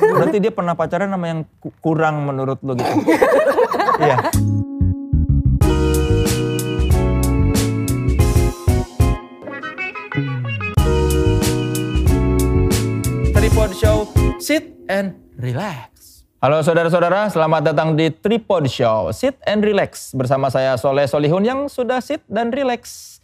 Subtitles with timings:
[0.00, 2.88] Berarti dia pernah pacaran sama yang ku- kurang menurut lo gitu.
[4.00, 4.32] Iya.
[13.30, 14.08] Tripod Show,
[14.40, 16.24] sit and relax.
[16.40, 20.16] Halo saudara-saudara, selamat datang di Tripod Show, sit and relax.
[20.16, 23.19] Bersama saya Soleh Solihun yang sudah sit dan relax.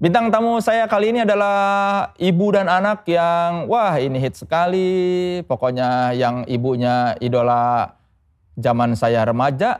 [0.00, 5.44] Bintang tamu saya kali ini adalah ibu dan anak yang, wah ini hit sekali.
[5.44, 7.92] Pokoknya yang ibunya idola
[8.56, 9.76] zaman saya remaja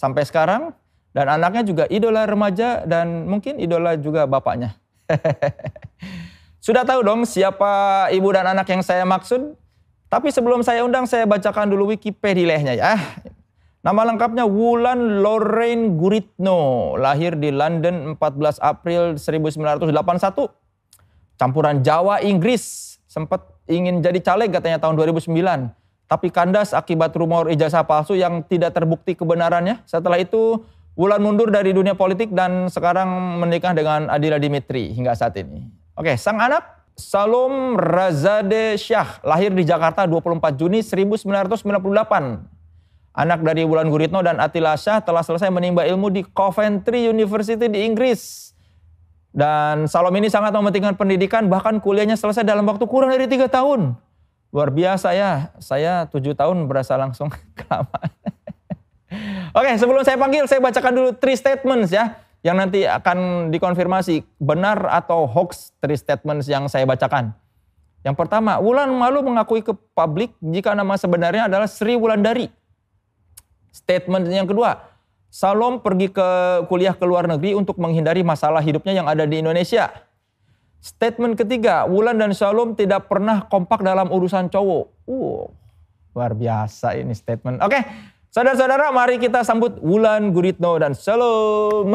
[0.00, 0.72] sampai sekarang.
[1.12, 4.80] Dan anaknya juga idola remaja dan mungkin idola juga bapaknya.
[6.64, 9.52] Sudah tahu dong siapa ibu dan anak yang saya maksud?
[10.08, 12.96] Tapi sebelum saya undang, saya bacakan dulu Wikipedia-nya ya.
[13.88, 19.88] Nama lengkapnya Wulan Lorraine Guritno, lahir di London 14 April 1981.
[21.40, 25.32] Campuran Jawa Inggris, sempat ingin jadi caleg katanya tahun 2009.
[26.04, 29.80] Tapi kandas akibat rumor ijazah palsu yang tidak terbukti kebenarannya.
[29.88, 30.60] Setelah itu
[30.92, 33.08] Wulan mundur dari dunia politik dan sekarang
[33.40, 35.64] menikah dengan Adila Dimitri hingga saat ini.
[35.96, 42.57] Oke, sang anak Salom Razade Syah lahir di Jakarta 24 Juni 1998.
[43.18, 47.82] Anak dari Wulan Guritno dan Attila Syah telah selesai menimba ilmu di Coventry University di
[47.82, 48.54] Inggris.
[49.34, 53.98] Dan Salom ini sangat mementingkan pendidikan, bahkan kuliahnya selesai dalam waktu kurang dari tiga tahun.
[54.54, 57.26] Luar biasa ya, saya tujuh tahun berasa langsung
[57.58, 58.10] kelamaan.
[59.50, 62.22] Oke, sebelum saya panggil, saya bacakan dulu three statements ya.
[62.46, 67.34] Yang nanti akan dikonfirmasi benar atau hoax three statements yang saya bacakan.
[68.06, 72.57] Yang pertama, Wulan malu mengakui ke publik jika nama sebenarnya adalah Sri Wulandari.
[73.78, 74.82] Statement yang kedua,
[75.28, 76.28] Salom pergi ke
[76.72, 79.92] kuliah ke luar negeri untuk menghindari masalah hidupnya yang ada di Indonesia.
[80.80, 84.88] Statement ketiga, Wulan dan Salom tidak pernah kompak dalam urusan cowok.
[85.04, 85.44] Uh,
[86.16, 87.60] luar biasa ini statement.
[87.60, 87.76] Oke,
[88.32, 91.92] saudara-saudara mari kita sambut Wulan Guritno dan Salom.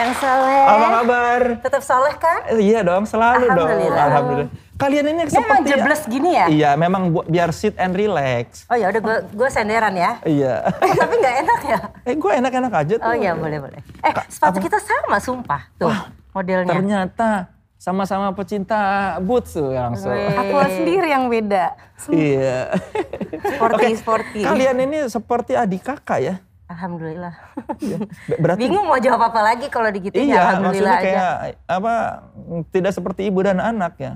[0.00, 0.64] Yang soleh.
[0.64, 1.40] Apa kabar?
[1.60, 2.40] Tetap soleh kan?
[2.56, 3.68] Iya dong, selalu dong.
[3.92, 4.48] Alhamdulillah.
[4.80, 6.46] Kalian ini Memang seperti jebles gini ya?
[6.48, 8.64] Iya, memang bu- biar sit and relax.
[8.64, 10.16] Oh ya udah gue gue senderan ya.
[10.24, 10.54] Iya.
[10.82, 11.78] Eh, tapi nggak enak ya?
[12.02, 13.04] eh, gue enak-enak aja tuh.
[13.04, 13.80] Oh iya boleh boleh.
[14.00, 15.92] Eh sepatu kita sama sumpah tuh
[16.32, 16.72] modelnya.
[16.72, 17.28] Ternyata
[17.76, 18.80] sama-sama pecinta
[19.20, 20.10] boots tuh langsung.
[20.10, 20.32] Weh.
[20.34, 21.76] Aku sendiri yang beda.
[22.08, 22.72] Iya.
[23.52, 24.40] Sporty Oke, sporty.
[24.40, 26.34] Kalian ini seperti adik kakak ya?
[26.66, 27.34] Alhamdulillah.
[27.78, 27.98] Iya.
[28.30, 31.04] Ber- Berarti Bingung mau jawab apa lagi kalau digituin Iya, alhamdulillah maksudnya aja.
[31.04, 31.32] kayak
[31.66, 31.94] apa
[32.70, 34.12] tidak seperti ibu dan anak ya.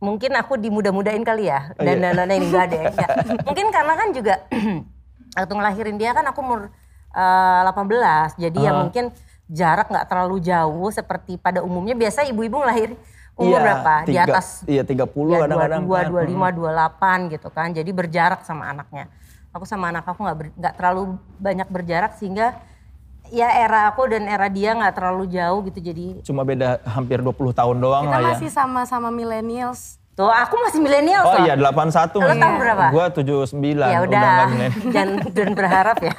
[0.00, 2.10] Mungkin aku dimudah-mudahin kali ya Oh, dan iya.
[2.10, 2.82] dan ini enggak deh.
[2.82, 3.10] enggak.
[3.44, 4.34] Mungkin karena kan juga
[5.36, 6.60] waktu ngelahirin dia kan aku umur
[7.12, 8.40] eh, 18.
[8.40, 8.80] Jadi ya Ah.
[8.80, 9.12] mungkin
[9.46, 12.96] jarak nggak terlalu jauh seperti pada umumnya biasa ibu-ibu ngelahir
[13.34, 13.94] umur Iya, berapa?
[14.00, 15.82] Di tiga- atas Iya, 30 ya, kadang-kadang.
[15.84, 16.08] 22, kan.
[16.08, 17.68] 25, 28 gitu kan.
[17.70, 19.04] Jadi berjarak sama anaknya.
[19.50, 21.02] Aku sama anak aku nggak nggak terlalu
[21.36, 22.56] banyak berjarak sehingga
[23.30, 25.78] ya era aku dan era dia nggak terlalu jauh gitu.
[25.78, 28.26] Jadi Cuma beda hampir 20 tahun doang Kita lah ya.
[28.34, 29.99] masih sama-sama millennials.
[30.10, 31.46] Tuh aku masih milenial Oh soal.
[31.46, 32.84] iya 81 Lo tahun berapa?
[32.90, 33.56] Gua 79.
[33.80, 34.20] Ya udah,
[34.90, 36.12] jangan dan berharap ya.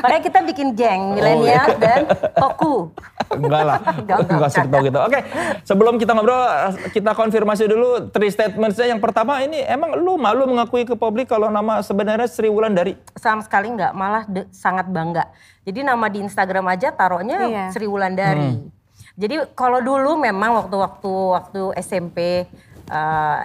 [0.00, 1.76] Makanya kita bikin geng milenial iya.
[1.76, 2.00] dan
[2.40, 2.94] Oku.
[3.30, 4.98] Enggak lah, Enggak, enggak, enggak segitu gitu.
[4.98, 5.18] Oke,
[5.62, 6.40] sebelum kita ngobrol,
[6.88, 8.86] kita konfirmasi dulu three statementsnya.
[8.86, 12.94] Yang pertama ini, emang lu malu mengakui ke publik kalau nama sebenarnya Sri Wulandari?
[13.12, 15.28] Sama sekali nggak, malah de- sangat bangga.
[15.60, 17.64] Jadi nama di Instagram aja taruhnya Iya.
[17.72, 18.56] Sri Wulandari.
[18.56, 18.70] Hmm.
[19.14, 22.48] Jadi kalau dulu memang waktu-waktu waktu SMP
[22.86, 23.40] eh,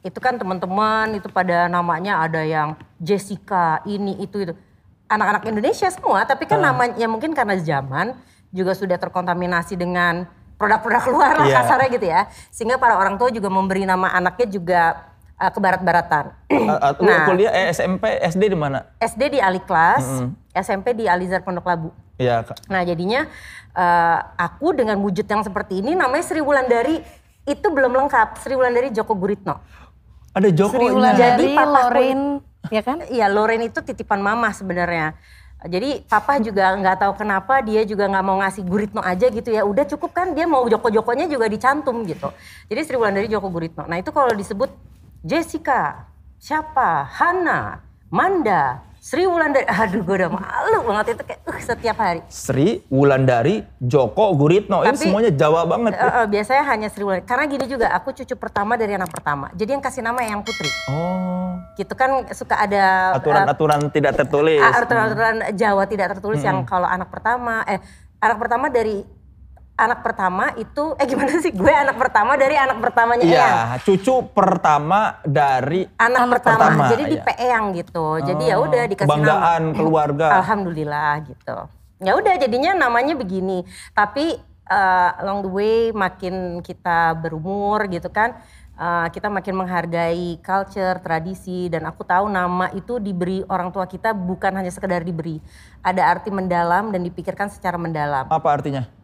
[0.00, 4.54] itu kan teman-teman itu pada namanya ada yang Jessica ini itu itu
[5.06, 6.70] anak-anak Indonesia semua tapi kan Ah.
[6.70, 8.14] namanya mungkin karena zaman
[8.48, 11.56] juga sudah terkontaminasi dengan produk-produk luar lah Iya.
[11.56, 14.80] kasarnya gitu ya sehingga para orang tua juga memberi nama anaknya juga
[15.36, 17.24] eh, ke barat-baratan Uh, uh, Nah.
[17.24, 18.84] kuliah eh, SMP, SD di mana?
[18.98, 20.04] SD di Aliklas
[20.52, 21.88] SMP di Alizar Pondok Labu
[22.18, 22.66] Iya, Kak.
[22.66, 23.30] Nah jadinya
[23.70, 26.98] eh, aku dengan wujud yang seperti ini namanya Sri Wulandari
[27.48, 28.36] itu belum lengkap.
[28.44, 29.58] Sri Wulandari Joko Guritno.
[30.36, 30.92] Ada Joko Sri.
[30.92, 32.26] Wulandari, Jadi Lorraine,
[32.68, 32.98] ya kan?
[33.08, 35.16] Iya Loren itu titipan mama sebenarnya.
[35.58, 39.66] Jadi papa juga nggak tahu kenapa dia juga nggak mau ngasih Guritno aja gitu ya.
[39.66, 42.30] Udah cukup kan dia mau Joko-Jokonya juga dicantum gitu.
[42.70, 43.82] Jadi Sri Wulandari Joko Guritno.
[43.90, 44.70] Nah itu kalau disebut
[45.26, 46.06] Jessica,
[46.38, 49.64] siapa, Hana, Manda, Sri Wulandari.
[49.64, 52.20] Aduh gue udah malu banget itu kayak uh, setiap hari.
[52.28, 54.84] Sri Wulandari Joko Guritno.
[54.84, 55.96] Ini Tapi- semuanya Jawa banget.
[55.96, 57.24] Eh, eh, biasanya hanya Sri Wulandari.
[57.24, 59.48] Karena gini juga, aku cucu pertama dari anak pertama.
[59.56, 60.68] Jadi yang kasih nama yang putri.
[60.92, 64.60] Oh, Gitu kan suka ada aturan-aturan tidak tertulis.
[64.60, 67.80] aturan-aturan Jawa tidak tertulis yang kalau anak pertama, eh
[68.20, 69.06] anak pertama dari
[69.78, 73.68] anak pertama itu eh gimana sih gue anak pertama dari anak pertamanya Iya, Eyang.
[73.86, 76.58] cucu pertama dari Anak, Anak pertama.
[76.66, 77.34] pertama, Jadi di iya.
[77.38, 78.06] Eyang gitu.
[78.18, 79.76] Jadi ya udah dikasih kebanggaan nama.
[79.78, 80.26] keluarga.
[80.42, 81.56] Alhamdulillah gitu.
[82.02, 83.62] Ya udah jadinya namanya begini.
[83.94, 84.34] Tapi
[84.66, 88.34] uh, along the way makin kita berumur gitu kan
[88.78, 94.10] uh, kita makin menghargai culture, tradisi dan aku tahu nama itu diberi orang tua kita
[94.10, 95.38] bukan hanya sekedar diberi.
[95.86, 98.26] Ada arti mendalam dan dipikirkan secara mendalam.
[98.26, 98.97] Apa artinya?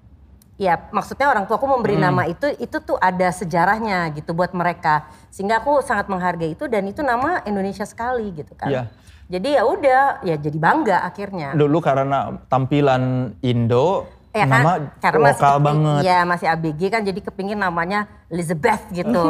[0.55, 2.06] Ya, maksudnya orang tua aku memberi Hmm.
[2.09, 5.03] nama itu, itu tuh ada sejarahnya gitu buat mereka.
[5.27, 8.71] Sehingga aku sangat menghargai itu dan itu nama Indonesia sekali gitu kan.
[8.71, 8.83] Iya.
[9.27, 11.53] Jadi ya udah, ya jadi bangga akhirnya.
[11.53, 16.01] Dulu karena tampilan Indo, Ya nama karena masih lokal kepi- banget.
[16.03, 19.23] Iya masih ABG kan jadi kepingin namanya Elizabeth gitu.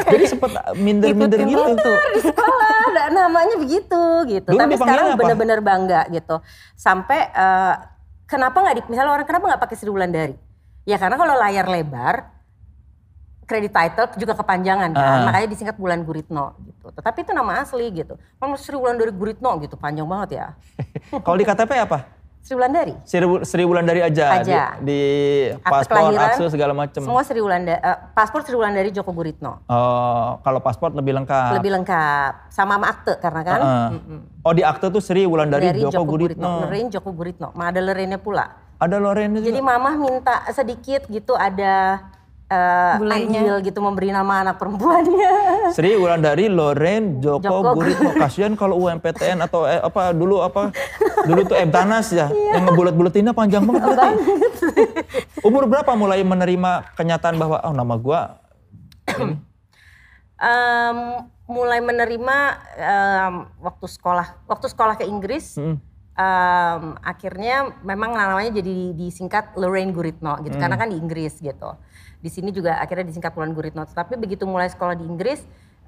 [0.00, 1.92] Jadi sempet minder-minder gitu.
[2.10, 4.48] di sekolah ada namanya begitu gitu.
[4.48, 5.18] Dulu Tapi sekarang apa?
[5.20, 6.40] benar-benar bangga gitu.
[6.72, 7.74] Sampai eh,
[8.30, 10.38] kenapa nggak di misalnya orang kenapa nggak pakai Sri Wulandari?
[10.86, 12.30] Ya karena kalau layar lebar
[13.44, 15.26] kredit title juga kepanjangan kan, Ah.
[15.26, 16.94] makanya disingkat Bulan Guritno gitu.
[16.94, 18.14] Tetapi itu nama asli gitu.
[18.38, 20.46] Kalau Sri Wulandari Guritno gitu panjang banget ya.
[21.26, 22.06] Kalau di KTP apa?
[22.40, 22.94] Sri Wulandari.
[23.04, 24.80] Sri, Sri Wulandari aja, Aja.
[24.80, 25.00] di, di
[25.60, 27.04] paspor, akse segala macem.
[27.04, 27.78] Semua Sri Wulandari,
[28.16, 29.60] paspor Sri Wulandari Joko Guritno.
[29.68, 31.60] Oh, kalau paspor lebih lengkap.
[31.60, 33.60] Lebih lengkap sama sama akte karena kan.
[33.60, 33.88] Heeh.
[33.92, 34.20] mm-mm.
[34.42, 36.64] Oh di akte tuh Sri Wulandari Dari Joko, Guritno.
[36.64, 37.52] Lorraine Joko Guritno.
[37.52, 38.70] Ma ada Lorraine pula.
[38.80, 39.46] Ada Loren juga.
[39.52, 42.00] Jadi mamah minta sedikit gitu ada
[42.50, 43.46] eh Bulenya.
[43.46, 45.34] andil gitu memberi nama anak perempuannya.
[45.78, 48.10] Sri Wulandari Loren Joko, Joko Guritno.
[48.18, 50.74] Kasihan kalau UMPTN atau eh, apa dulu apa
[51.30, 52.26] dulu tuh Ebtanas ya
[52.58, 53.86] yang ngebulet-buletinnya panjang banget.
[53.94, 54.82] berarti.
[55.46, 58.20] Umur berapa mulai menerima kenyataan bahwa oh nama gua
[60.40, 60.98] Em,
[61.44, 62.36] mulai menerima
[62.72, 65.76] em, waktu sekolah waktu sekolah ke Inggris Hmm.
[66.16, 71.76] em, akhirnya memang namanya jadi disingkat Lorraine Guritno gitu karena kan di Inggris gitu
[72.20, 73.82] di sini juga akhirnya disingkat Lorraine Guritno.
[73.88, 75.40] Tapi begitu mulai sekolah di Inggris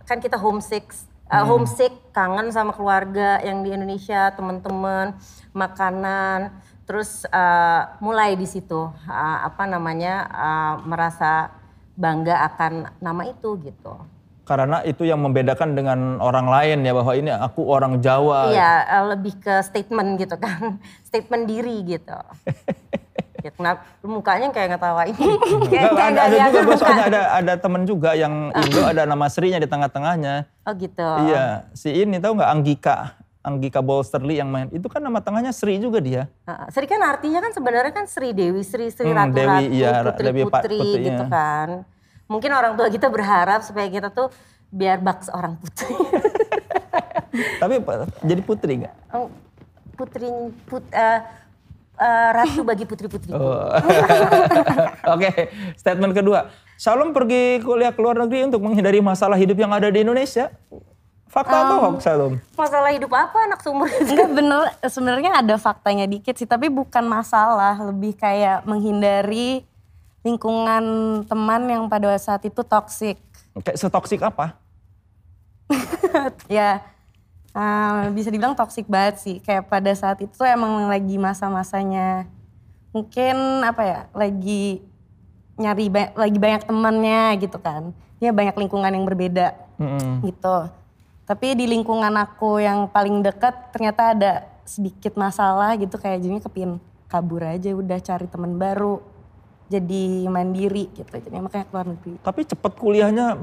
[0.02, 0.90] kan kita homesick
[1.30, 5.14] uh, homesick kangen sama keluarga yang di Indonesia teman-teman
[5.54, 6.52] makanan.
[6.82, 11.54] Terus uh, mulai di situ uh, apa namanya uh, merasa
[11.94, 13.94] bangga akan nama itu gitu.
[14.42, 18.50] Karena itu yang membedakan dengan orang lain ya bahwa ini aku orang Jawa.
[18.50, 18.70] Iya,
[19.14, 22.18] lebih ke statement gitu kan, statement diri gitu.
[23.42, 25.14] ya, kenapa mukanya kayak ngetawain?
[25.70, 26.78] kayak kayak ada, ada juga muka.
[26.78, 30.46] soalnya ada ada temen juga yang Indo ada nama Sri-nya di tengah-tengahnya.
[30.62, 31.08] Oh gitu.
[31.26, 32.96] Iya, si ini tahu nggak Anggika,
[33.42, 34.70] Anggika Bolsterly yang main.
[34.70, 36.30] Itu kan nama tengahnya Sri juga dia.
[36.46, 36.66] Heeh.
[36.70, 39.92] Sri kan artinya kan sebenarnya kan Sri Dewi, Sri Sri Hmm, Ratu Dewi, Ratu, iya,
[40.06, 41.34] Putri Dewi Putri Putri, gitu iya.
[41.34, 41.68] kan.
[42.30, 44.30] Mungkin orang tua kita berharap supaya kita tuh
[44.72, 45.92] biar bak seorang putri.
[47.60, 47.74] Tapi
[48.22, 48.94] jadi putri nggak?
[49.12, 49.26] Oh,
[49.98, 50.28] putri
[50.64, 51.18] put, eh,
[52.02, 53.30] eh, ratu bagi putri-putri.
[53.30, 53.70] Oh.
[55.14, 55.30] Oke,
[55.78, 56.50] statement kedua.
[56.74, 60.50] Shalom pergi kuliah ke luar negeri untuk menghindari masalah hidup yang ada di Indonesia.
[61.32, 62.36] Fakta atau hoax, Shalom?
[62.60, 64.04] Masalah hidup apa anak seumur itu?
[64.12, 69.64] Enggak bener, sebenarnya ada faktanya dikit sih, tapi bukan masalah, lebih kayak menghindari
[70.20, 70.84] lingkungan
[71.24, 73.16] teman yang pada saat itu toksik.
[73.64, 74.60] Kayak setoksik apa?
[76.52, 76.84] ya
[77.52, 82.24] eh, bisa dibilang toksik banget sih, kayak pada saat itu emang lagi masa-masanya
[82.92, 84.84] mungkin apa ya, lagi
[85.56, 87.92] nyari ba- lagi banyak temannya gitu kan.
[88.18, 90.22] Ya banyak lingkungan yang berbeda Mm-mm.
[90.22, 90.70] gitu.
[91.22, 94.32] Tapi di lingkungan aku yang paling dekat ternyata ada
[94.62, 96.78] sedikit masalah gitu kayak jadinya kepin
[97.10, 99.02] kabur aja udah cari teman baru
[99.66, 103.42] jadi mandiri gitu jadi makanya keluar negeri Tapi cepet kuliahnya.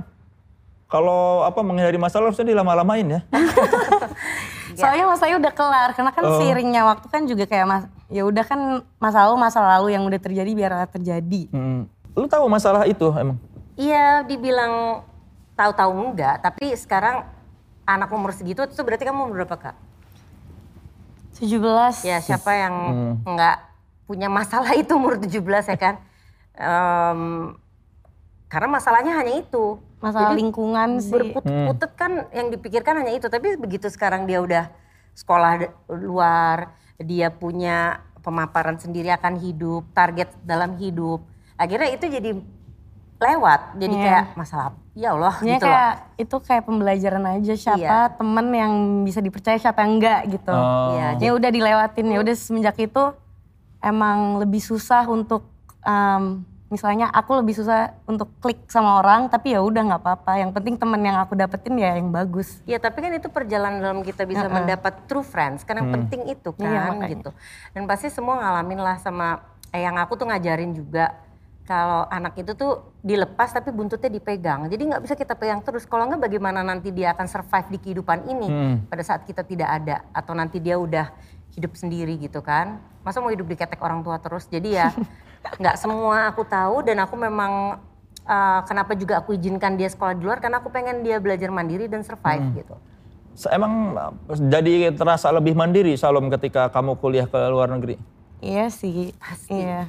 [0.89, 3.21] Kalau apa menghindari masalah harusnya dilama-lamain ya.
[4.79, 6.39] soalnya masanya udah kelar karena kan Oh.
[6.39, 8.59] seiringnya waktu kan juga kayak mas ya udah kan
[8.95, 11.83] masa lalu masa lalu yang udah terjadi biar terjadi Mm.
[12.15, 13.35] Lu tahu masalah itu emang?
[13.75, 15.03] Iya, dibilang
[15.53, 17.27] tahu-tahu enggak, tapi sekarang
[17.83, 19.75] anak umur segitu itu berarti kamu umur berapa kak?
[21.35, 23.13] 17 Ya siapa yang Hmm.
[23.25, 23.57] enggak
[24.03, 25.95] punya masalah itu umur 17 ya kan?
[26.55, 27.21] Em,
[28.47, 29.79] karena masalahnya hanya itu.
[29.99, 34.71] Masalah Jadi lingkungan sih Berputut-putut kan yang dipikirkan hanya itu, tapi begitu sekarang dia udah
[35.13, 41.23] sekolah luar, dia punya pemaparan sendiri akan hidup, target dalam hidup.
[41.55, 42.31] Akhirnya itu jadi
[43.19, 44.03] lewat, jadi Iya.
[44.07, 45.71] kayak masalah ya Allah Ini gitu loh.
[45.71, 50.51] kayak itu kayak pembelajaran aja siapa temen yang bisa dipercaya siapa yang enggak gitu.
[50.51, 50.95] Oh.
[50.95, 53.03] Iya, Ya udah dilewatin ya udah semenjak itu
[53.79, 55.43] emang lebih susah untuk
[55.81, 60.37] em, misalnya aku lebih susah untuk klik sama orang tapi ya udah nggak apa-apa.
[60.37, 62.61] Yang penting temen yang aku dapetin ya yang bagus.
[62.63, 65.65] Ya tapi kan itu perjalanan dalam kita bisa mendapat true friends.
[65.65, 67.09] Kan yang penting itu kan Iya, makanya.
[67.09, 67.29] gitu.
[67.73, 71.13] Dan pasti semua ngalamin lah sama eh, yang aku tuh ngajarin juga
[71.65, 74.65] kalau anak itu tuh dilepas tapi buntutnya dipegang.
[74.65, 75.85] Jadi nggak bisa kita pegang terus.
[75.85, 78.75] Kalau nggak bagaimana nanti dia akan survive di kehidupan ini Hmm.
[78.85, 81.13] pada saat kita tidak ada atau nanti dia udah
[81.53, 82.77] hidup sendiri gitu kan.
[83.01, 84.45] Masa mau hidup di ketek orang tua terus.
[84.45, 84.89] Jadi ya
[85.55, 87.79] nggak semua aku tahu dan aku memang
[88.23, 91.85] uh, kenapa juga aku izinkan dia sekolah di luar karena aku pengen dia belajar mandiri
[91.85, 92.75] dan survive gitu.
[93.33, 97.95] Se- Emang uh, jadi terasa lebih mandiri Salom ketika kamu kuliah ke luar negeri?
[98.39, 99.11] Iya sih.
[99.49, 99.87] Iya.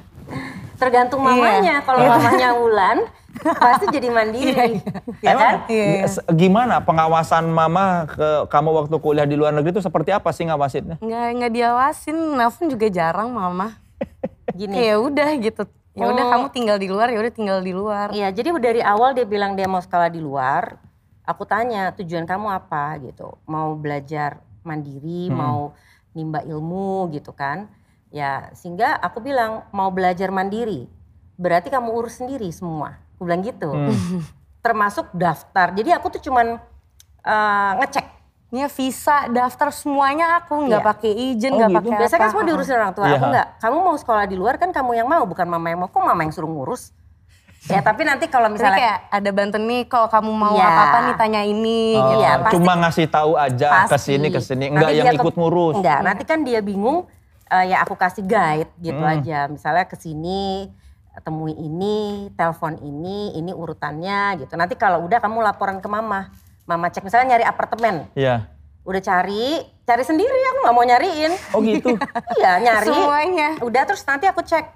[0.75, 1.31] Tergantung Iya.
[1.31, 1.75] mamanya.
[1.81, 2.97] Kalau mamanya Wulan
[3.63, 4.79] pasti jadi mandiri.
[5.19, 5.53] ya kan?
[5.67, 6.03] Iya.
[6.05, 10.43] S- Gimana pengawasan mama ke kamu waktu kuliah di luar negeri itu seperti apa sih
[10.43, 10.99] ngawasinnya?
[10.99, 13.75] Nggak nggak diawasin, nelfon juga jarang mama.
[14.55, 14.75] Gini.
[14.77, 15.63] Ya udah gitu.
[15.91, 16.31] Ya udah Oh.
[16.31, 18.15] kamu tinggal di luar, ya udah tinggal di luar.
[18.15, 20.79] Iya, jadi dari awal dia bilang dia mau sekolah di luar.
[21.27, 23.35] Aku tanya tujuan kamu apa gitu.
[23.43, 25.75] Mau belajar mandiri, mau
[26.15, 27.67] nimba ilmu gitu kan.
[28.11, 30.87] Ya sehingga aku bilang mau belajar mandiri.
[31.35, 32.95] Berarti kamu urus sendiri semua.
[33.15, 33.71] Aku bilang gitu.
[34.63, 35.75] Termasuk daftar.
[35.75, 36.55] Jadi aku tuh cuman
[37.21, 38.20] eh, ngecek.
[38.51, 40.89] Ya visa, daftar semuanya aku nggak Iya.
[40.91, 41.77] pakai izin, Oh, nggak gitu.
[41.79, 42.31] pakai Biasanya kan apa.
[42.35, 43.05] semua diurusin orang tua.
[43.07, 43.15] Iya.
[43.15, 43.47] Aku enggak.
[43.57, 45.87] Kamu mau sekolah di luar kan kamu yang mau, bukan mama yang mau.
[45.87, 46.91] Kok mama yang suruh ngurus?
[47.63, 50.67] Ya tapi nanti kalau Tapi misalnya kayak ada bantuan nih kalau kamu mau Iya.
[50.67, 51.81] apa-apa nih tanya ini.
[51.95, 52.19] Oh, gitu.
[52.19, 55.75] Iya, pasti- cuma ngasih tahu aja ke sini ke sini, Nanti enggak yang ikut ngurus.
[55.77, 57.07] Enggak, nanti kan dia bingung
[57.47, 59.11] eh, ya aku kasih guide gitu Hmm.
[59.13, 59.39] aja.
[59.45, 60.67] Misalnya ke sini
[61.21, 61.97] temui ini,
[62.33, 64.55] telepon ini, ini urutannya gitu.
[64.55, 66.31] Nanti kalau udah kamu laporan ke mama.
[66.71, 68.07] Mama cek misalnya nyari apartemen.
[68.15, 68.47] Iya.
[68.81, 71.31] Udah cari, cari sendiri aku nggak mau nyariin.
[71.51, 71.99] Oh gitu.
[72.39, 72.87] iya, nyari.
[72.87, 73.49] Semuanya.
[73.59, 74.71] Udah terus nanti aku cek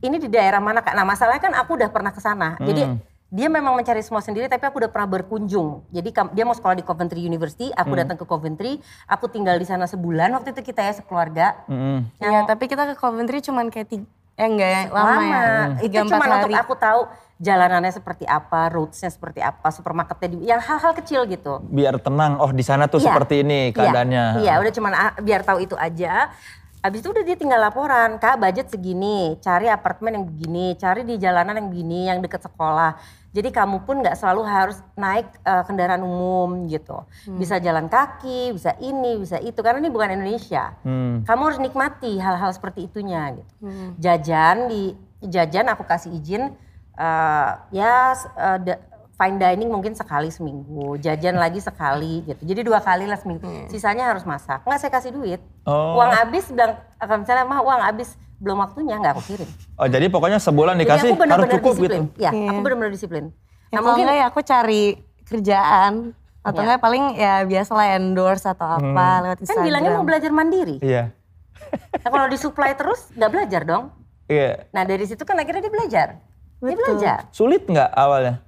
[0.00, 0.94] ini di daerah mana kak.
[0.94, 2.54] Nah masalahnya kan aku udah pernah ke sana.
[2.62, 2.98] Jadi Hmm.
[3.28, 5.82] dia memang mencari semua sendiri tapi aku udah pernah berkunjung.
[5.90, 8.00] Jadi dia mau sekolah di Coventry University, aku Hmm.
[8.00, 11.58] datang ke Coventry, aku tinggal di sana sebulan waktu itu kita ya sekeluarga.
[11.66, 12.14] Mm-mm.
[12.22, 15.24] Iya, tapi kita ke Coventry cuman kayak tiga, eh enggak ya, lama, Lama.
[15.26, 15.44] ya.
[15.82, 17.00] Itu cuma untuk aku tahu
[17.42, 21.58] jalanannya seperti apa, roadsnya seperti apa, supermarketnya di, yang hal-hal kecil gitu.
[21.66, 22.38] Biar tenang.
[22.38, 23.10] Oh di sana tuh Iya.
[23.10, 24.24] seperti ini Iya, keadaannya.
[24.42, 26.30] Iya, udah cuman ah, biar tahu itu aja.
[26.84, 31.16] Habis itu udah dia tinggal laporan, Kak budget segini, cari apartemen yang begini, cari di
[31.16, 33.00] jalanan yang begini, yang deket sekolah.
[33.34, 37.02] Jadi kamu pun nggak selalu harus naik eh, kendaraan umum gitu.
[37.34, 39.58] Bisa jalan kaki, bisa ini, bisa itu.
[39.58, 40.76] Karena ini bukan Indonesia.
[40.86, 41.26] Hmm.
[41.26, 43.52] Kamu harus nikmati hal-hal seperti itunya gitu.
[43.64, 43.98] Hmm.
[43.98, 46.52] Jajan di jajan aku kasih izin
[46.94, 48.82] eh, ya eh, da-
[49.14, 52.42] fine dining mungkin sekali seminggu, jajan lagi sekali gitu.
[52.44, 53.46] Jadi dua kali lah seminggu.
[53.68, 54.62] Sisanya harus masak.
[54.62, 55.38] Nggak saya kasih duit.
[55.62, 55.94] Oh.
[55.96, 59.46] Uang habis bilang akan misalnya mah uang habis belum waktunya nggak aku kirim.
[59.76, 62.02] Oh jadi pokoknya sebulan Jadi dikasih aku harus benar-benar cukup disiplin.
[62.04, 62.18] gitu.
[62.18, 62.48] Ya, Iya.
[62.50, 63.24] aku benar-benar disiplin.
[63.24, 64.84] Ya, Nah kalau mungkin enggak ya aku cari
[65.24, 65.92] kerjaan
[66.42, 66.66] atau Iya.
[66.66, 69.22] enggak paling ya biasa lah endorse atau apa Hmm.
[69.22, 69.64] lewat kan Instagram.
[69.64, 70.76] bilangnya mau belajar mandiri.
[70.80, 71.14] Iya.
[71.94, 73.84] Nah kalau disuplai terus nggak belajar dong.
[74.26, 74.66] Iya.
[74.70, 76.08] Nah dari situ kan akhirnya dia belajar.
[76.64, 76.86] Dia Betul.
[76.96, 77.18] belajar.
[77.30, 78.40] Sulit nggak awalnya?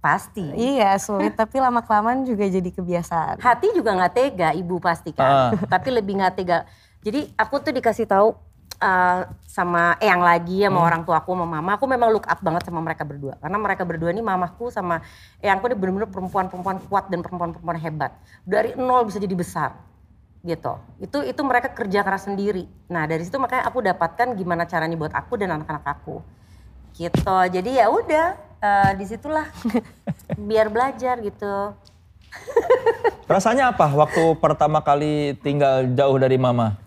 [0.00, 0.48] Pasti.
[0.56, 3.36] Iya sulit tapi lama kelamaan juga jadi kebiasaan.
[3.36, 6.64] hati juga nggak tega ibu pasti kan tapi lebih nggak tega
[7.04, 8.32] jadi aku tuh dikasih tahu
[8.80, 12.66] uh, sama eyang lagi sama orang tua aku sama mama aku memang look up banget
[12.66, 15.04] sama mereka berdua karena mereka berdua ini mamaku sama
[15.38, 18.12] eyangku ini benar-benar perempuan-perempuan kuat dan perempuan-perempuan hebat
[18.42, 19.70] dari nol bisa jadi besar
[20.40, 24.96] gitu itu itu mereka kerja keras sendiri nah dari situ makanya aku dapatkan gimana caranya
[24.96, 26.24] buat aku dan anak-anak aku
[27.00, 28.26] gitu jadi ya udah
[28.58, 29.48] uh, di situlah
[30.48, 31.72] biar belajar gitu
[33.26, 36.78] Rasanya apa waktu pertama kali tinggal jauh dari mama?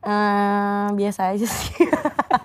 [0.00, 1.86] Eh, biasa aja sih.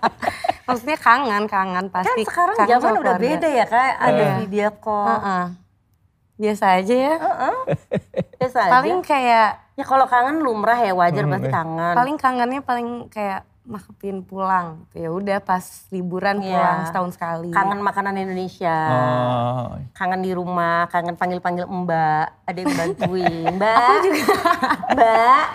[0.67, 2.21] Maksudnya kangen, kangen Kan pasti.
[2.21, 3.25] sekarang kangen zaman udah keluarga.
[3.37, 4.33] beda ya kak, ada Eh.
[4.39, 5.07] video call.
[5.07, 5.45] Heeh.
[6.35, 7.15] Biasa aja ya.
[8.39, 8.71] Biasa aja.
[8.75, 11.53] Paling kayak Ya kalau kangen lumrah ya wajar Hmm, pasti eh.
[11.53, 11.93] kangen.
[11.93, 17.49] paling kangennya paling kayak makepin pulang gitu ya udah pas liburan pulang setahun sekali.
[17.49, 18.77] Kangen makanan Indonesia.
[18.87, 19.73] Oh.
[19.91, 23.53] Kangen di rumah, kangen panggil-panggil mbak, ada yang bantuin.
[23.57, 24.23] Mbak, aku juga.
[24.93, 25.45] mbak.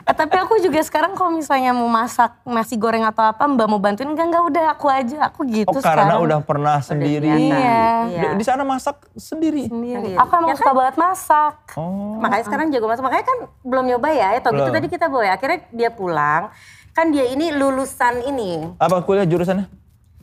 [0.00, 3.78] Eh, tapi aku juga sekarang kalau misalnya mau masak nasi goreng atau apa mbak mau
[3.78, 6.24] bantuin enggak enggak udah aku aja aku gitu Oh karena sekarang.
[6.26, 7.30] udah pernah sendiri.
[7.30, 7.78] Iya.
[8.10, 8.20] Iya.
[8.34, 9.68] Di, di sana masak sendiri.
[9.70, 10.12] sendiri.
[10.18, 11.54] Aku emang Ya suka banget masak.
[11.78, 12.20] Oh.
[12.20, 13.04] Makanya sekarang jago masak.
[13.06, 15.32] Makanya kan belum nyoba ya, ya tau gitu tadi kita bawa ya.
[15.38, 16.50] Akhirnya dia pulang,
[16.90, 18.74] kan dia ini lulusan ini.
[18.76, 19.66] Apa kuliah jurusannya?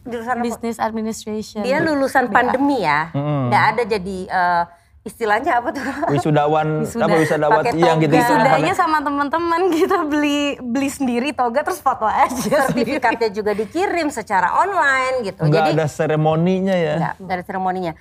[0.08, 0.44] Jurusan apa?
[0.44, 1.62] Business administration.
[1.64, 3.52] Dia lulusan pandemi ya, Mm-mm.
[3.52, 4.64] nggak ada jadi eh,
[5.04, 5.84] istilahnya apa tuh?
[6.12, 7.04] Wisudawan, Wisuda.
[7.08, 8.16] apa wisudawat Pakai yang gitu.
[8.16, 12.32] Wisudanya sama teman-teman kita beli beli sendiri toga terus foto aja.
[12.72, 12.96] sendiri.
[13.00, 15.44] Sertifikatnya juga dikirim secara online gitu.
[15.44, 16.96] Enggak jadi ada seremoninya ya.
[17.00, 17.94] nggak nggak ada seremoninya.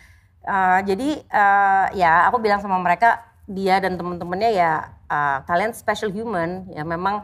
[0.47, 4.71] Eh, jadi eh, ya aku bilang sama mereka dia dan temen-temennya ya
[5.07, 7.23] eh, kalian special human ya memang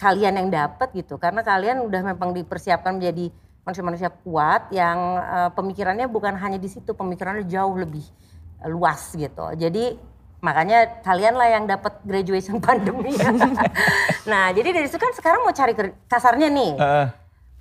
[0.00, 1.20] kalian yang dapat gitu.
[1.20, 3.28] Karena kalian udah memang dipersiapkan menjadi
[3.68, 8.00] manusia-manusia kuat yang uh, pemikirannya bukan hanya di situ pemikirannya jauh lebih
[8.64, 9.44] luas gitu.
[9.60, 9.94] Jadi
[10.40, 13.12] makanya kalian lah yang dapat graduation pandemi.
[14.28, 15.72] Nah jadi dari situ kan sekarang mau cari
[16.04, 16.72] kasarnya nih.
[16.76, 17.08] Uh.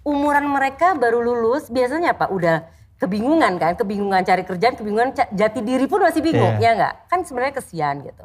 [0.07, 2.31] umuran mereka baru lulus biasanya apa?
[2.31, 2.63] Udah
[2.99, 3.75] kebingungan kan?
[3.75, 6.71] Kebingungan cari kerjaan kebingungan jati diri pun masih bingung yeah.
[6.71, 8.23] ya enggak kan sebenarnya kesian gitu.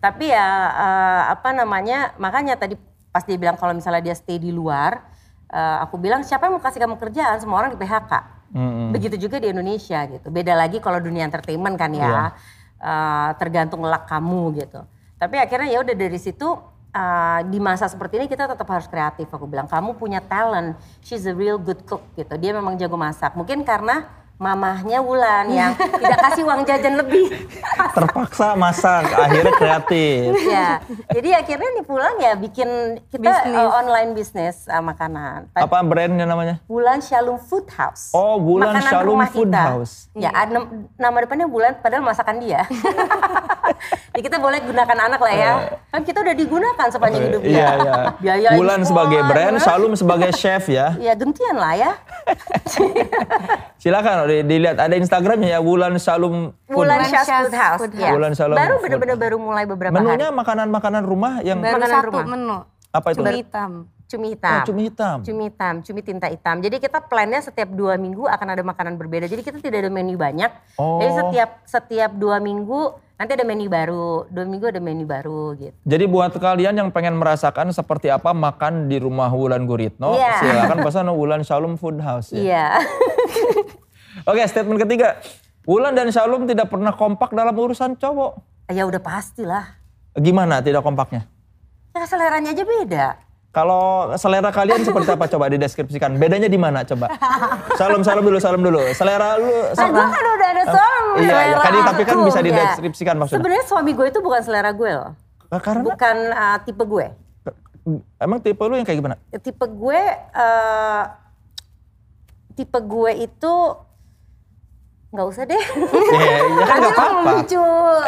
[0.00, 2.80] Tapi ya uh, apa namanya makanya tadi
[3.10, 5.02] pas dia bilang kalau misalnya dia stay di luar,
[5.50, 7.36] uh, aku bilang siapa yang mau kasih kamu kerjaan?
[7.42, 8.12] Semua orang di PHK.
[8.50, 8.88] Mm-hmm.
[8.94, 10.26] Begitu juga di Indonesia gitu.
[10.30, 12.10] Beda lagi kalau dunia entertainment kan ya, yeah.
[12.10, 12.24] Iya.
[12.82, 14.82] uh, tergantung luck kamu gitu.
[15.20, 16.48] Tapi akhirnya ya udah dari situ
[16.94, 19.30] uh, di masa seperti ini kita tetap harus kreatif.
[19.30, 22.34] Aku bilang kamu punya talent, she's a real good cook gitu.
[22.38, 23.34] Dia memang jago masak.
[23.38, 27.28] Mungkin karena mamahnya Wulan yang tidak kasih uang jajan lebih.
[27.96, 30.32] Terpaksa masak, akhirnya kreatif.
[30.48, 30.80] ya,
[31.12, 35.52] jadi akhirnya nih pulang ya bikin kita uh, online bisnis uh, makanan.
[35.52, 36.56] Apa brandnya namanya?
[36.64, 38.16] Wulan Shalom Food House.
[38.16, 39.60] Oh, Wulan makanan Shalom Food kita.
[39.60, 40.08] House.
[40.16, 40.32] Ya,
[40.96, 42.64] nama depannya Wulan padahal masakan dia.
[44.16, 45.52] ya kita boleh gunakan anak lah ya.
[45.52, 45.60] Uh,
[45.92, 47.94] kan kita udah digunakan sepanjang hidup Iya, iya.
[48.24, 50.96] Biaya Wulan sebagai brand, Shalom sebagai chef ya.
[50.96, 51.92] Iya, gentian lah ya.
[53.76, 57.80] Silakan dilihat ada Instagramnya ya Wulan Shalom Wulan Food House.
[57.82, 58.14] Food Ya.
[58.14, 58.56] Wulan Shalom.
[58.56, 62.26] Baru benar-benar baru mulai beberapa Menunya makanan-makanan rumah yang baru makanan satu rumah.
[62.26, 62.58] menu.
[62.90, 63.18] Apa itu?
[63.22, 63.72] Cumi hitam.
[64.10, 64.58] Cumi hitam.
[64.58, 65.16] Oh, cumi hitam.
[65.22, 66.58] Cumi hitam, cumi tinta hitam.
[66.58, 69.30] Jadi kita plannya setiap dua minggu akan ada makanan berbeda.
[69.30, 70.50] Jadi kita tidak ada menu banyak.
[70.74, 70.98] Oh.
[70.98, 74.26] Jadi setiap setiap dua minggu nanti ada menu baru.
[74.26, 75.76] Dua minggu ada menu baru gitu.
[75.86, 80.42] Jadi buat kalian yang pengen merasakan seperti apa makan di rumah Wulan Guritno, yeah.
[80.42, 82.42] silakan pesan Wulan Shalom Food House ya.
[82.42, 82.50] Iya.
[82.50, 83.78] Yeah.
[84.26, 85.18] Oke, statement ketiga.
[85.68, 88.40] Wulan dan Shalom tidak pernah kompak dalam urusan cowok.
[88.72, 89.78] Ya udah pastilah.
[90.18, 91.26] Gimana tidak kompaknya?
[91.94, 93.06] Ya seleranya aja beda.
[93.50, 96.14] Kalau selera kalian seperti apa coba dideskripsikan?
[96.22, 97.10] Bedanya di mana coba?
[97.74, 98.78] Salam salam dulu, salam dulu.
[98.94, 99.90] Selera lu sama.
[99.90, 101.04] Nah, gue kan udah ada salam.
[101.10, 101.56] Uh, iya, iya.
[101.58, 103.20] Kan, tapi kan bisa dideskripsikan ya.
[103.20, 103.38] maksudnya.
[103.42, 105.10] Sebenarnya suami gue itu bukan selera gue loh.
[105.50, 105.82] Karena?
[105.82, 107.06] Bukan uh, tipe gue.
[108.22, 109.16] Emang tipe lu yang kayak gimana?
[109.42, 111.02] Tipe gue, uh,
[112.54, 113.54] tipe gue itu
[115.10, 115.58] nggak usah deh.
[116.10, 117.20] Iya, ya kan nggak apa-apa.
[117.26, 117.64] Memicu,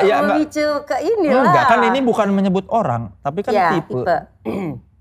[0.06, 1.50] ya, memicu ke ini lah.
[1.50, 3.90] Enggak, kan ini bukan menyebut orang, tapi kan ya, tipe.
[3.90, 4.16] tipe.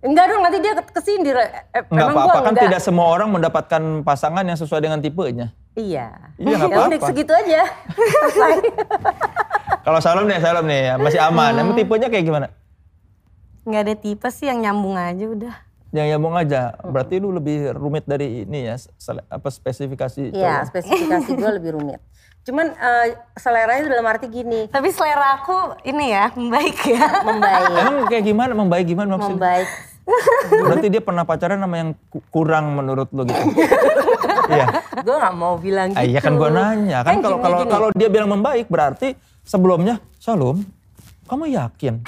[0.00, 1.36] Enggak dong, nanti dia kesindir.
[1.36, 2.72] Eh, enggak apa-apa, kan enggak.
[2.72, 5.52] tidak semua orang mendapatkan pasangan yang sesuai dengan tipenya.
[5.76, 6.16] Iya.
[6.40, 6.96] Iya nggak ya apa-apa.
[6.96, 7.62] Ya segitu aja.
[9.84, 11.52] Kalau Salam nih, Salam nih, masih aman.
[11.52, 11.60] Hmm.
[11.60, 12.48] Emang tipenya kayak gimana?
[13.68, 15.54] Enggak ada tipe sih yang nyambung aja udah
[15.90, 16.74] yang nyambung aja.
[16.86, 18.78] Berarti lu lebih rumit dari ini ya,
[19.30, 22.00] apa spesifikasi Iya, spesifikasi gue lebih rumit.
[22.46, 24.70] Cuman uh, seleranya dalam arti gini.
[24.70, 27.04] Tapi selera aku ini ya, membaik ya.
[27.26, 27.64] Membaik.
[27.74, 29.36] Emang kayak gimana membaik gimana maksudnya?
[29.36, 29.68] Membaik.
[30.50, 31.90] Berarti dia pernah pacaran sama yang
[32.32, 33.44] kurang menurut lu gitu.
[34.50, 34.66] Iya.
[35.06, 36.10] gue gak mau bilang gitu.
[36.10, 36.58] Iya kan gue gitu.
[36.58, 37.06] nanya.
[37.06, 39.14] Kan kalau kalau kalau dia bilang membaik berarti
[39.46, 40.66] sebelumnya Shalom,
[41.30, 42.02] kamu yakin?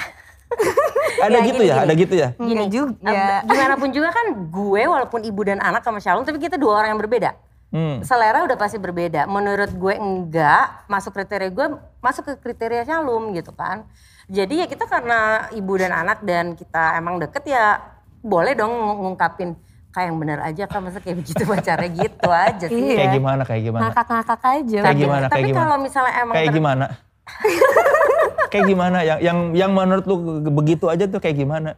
[1.25, 1.83] ada ya, gitu gini, ya, gini.
[1.83, 2.29] ada gitu ya.
[2.35, 3.11] Gini juga.
[3.11, 3.41] Ya.
[3.45, 6.95] Gimana pun juga kan gue walaupun ibu dan anak sama Shalom tapi kita dua orang
[6.95, 7.31] yang berbeda.
[7.73, 8.05] Hmm.
[8.05, 9.25] Selera udah pasti berbeda.
[9.25, 11.67] Menurut gue enggak, masuk kriteria gue
[11.99, 13.87] masuk ke kriteria Shalom gitu kan.
[14.29, 17.81] Jadi ya kita karena ibu dan anak dan kita emang deket ya
[18.23, 19.57] boleh dong ngungkapin
[19.93, 22.95] kayak yang bener aja kan masa kayak begitu pacarnya gitu aja sih.
[22.97, 23.81] Kayak gimana kayak gimana?
[23.89, 24.79] Ngakak-ngakak aja.
[24.85, 25.25] Kayak gimana?
[25.29, 26.85] Tapi kalau misalnya emang kayak gimana?
[28.53, 29.01] kayak gimana?
[29.01, 30.15] Yang yang yang menurut lu
[30.53, 31.73] begitu aja tuh kayak gimana?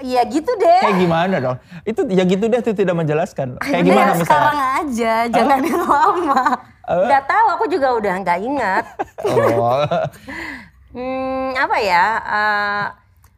[0.00, 0.80] Iya gitu deh.
[0.80, 1.56] Kayak gimana dong?
[1.84, 3.60] Itu ya gitu deh tuh tidak menjelaskan.
[3.60, 4.24] Kayak gimana misalnya?
[4.24, 6.42] Sekarang aja, jangan yang lama.
[6.88, 7.06] Uh?
[7.06, 8.84] Gak tahu, aku juga udah nggak ingat.
[9.28, 9.84] oh.
[10.96, 12.04] hmm, apa ya?
[12.24, 12.84] Uh,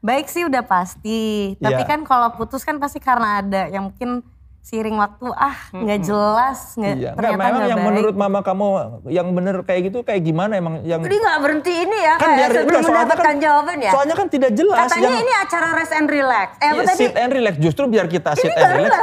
[0.02, 1.54] Baik sih udah pasti.
[1.62, 1.86] Tapi yeah.
[1.86, 4.26] kan kalau putus kan pasti karena ada yang mungkin
[4.62, 6.06] seiring waktu ah nggak hmm.
[6.06, 7.10] jelas nggak iya.
[7.18, 7.88] ternyata nggak memang yang baik.
[7.90, 8.66] menurut mama kamu
[9.10, 12.50] yang bener kayak gitu kayak gimana emang yang jadi nggak berhenti ini ya kan kayak
[12.54, 13.90] sebelum kan mendapatkan kan, jawaban ya.
[13.90, 16.48] soalnya kan tidak jelas katanya yang, ini acara rest and relax.
[16.60, 17.00] Eh apa iya, tadi?
[17.00, 17.54] sit and relax.
[17.58, 18.98] Justru biar kita sit and relax.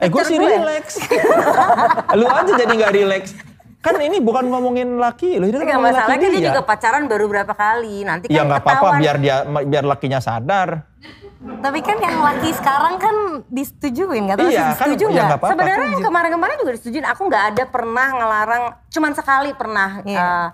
[0.00, 0.84] eh gue sih relax.
[2.18, 3.22] lu aja jadi nggak relax.
[3.80, 6.36] Kan ini bukan ngomongin laki loh, ini kan ngomongin laki dia.
[6.36, 6.48] dia.
[6.52, 10.20] juga pacaran baru berapa kali, nanti ya, kan Ya nggak apa-apa biar dia biar lakinya
[10.20, 10.84] sadar.
[11.40, 13.16] Tapi kan yang laki sekarang kan
[13.48, 15.28] disetujuin, nggak tahu iya, kan, setuju nggak?
[15.32, 17.06] Ya, Sebenarnya yang kemarin-kemarin juga disetujuin.
[17.08, 20.04] Aku nggak ada pernah ngelarang, cuman sekali pernah.
[20.04, 20.20] Iya.
[20.20, 20.48] Uh,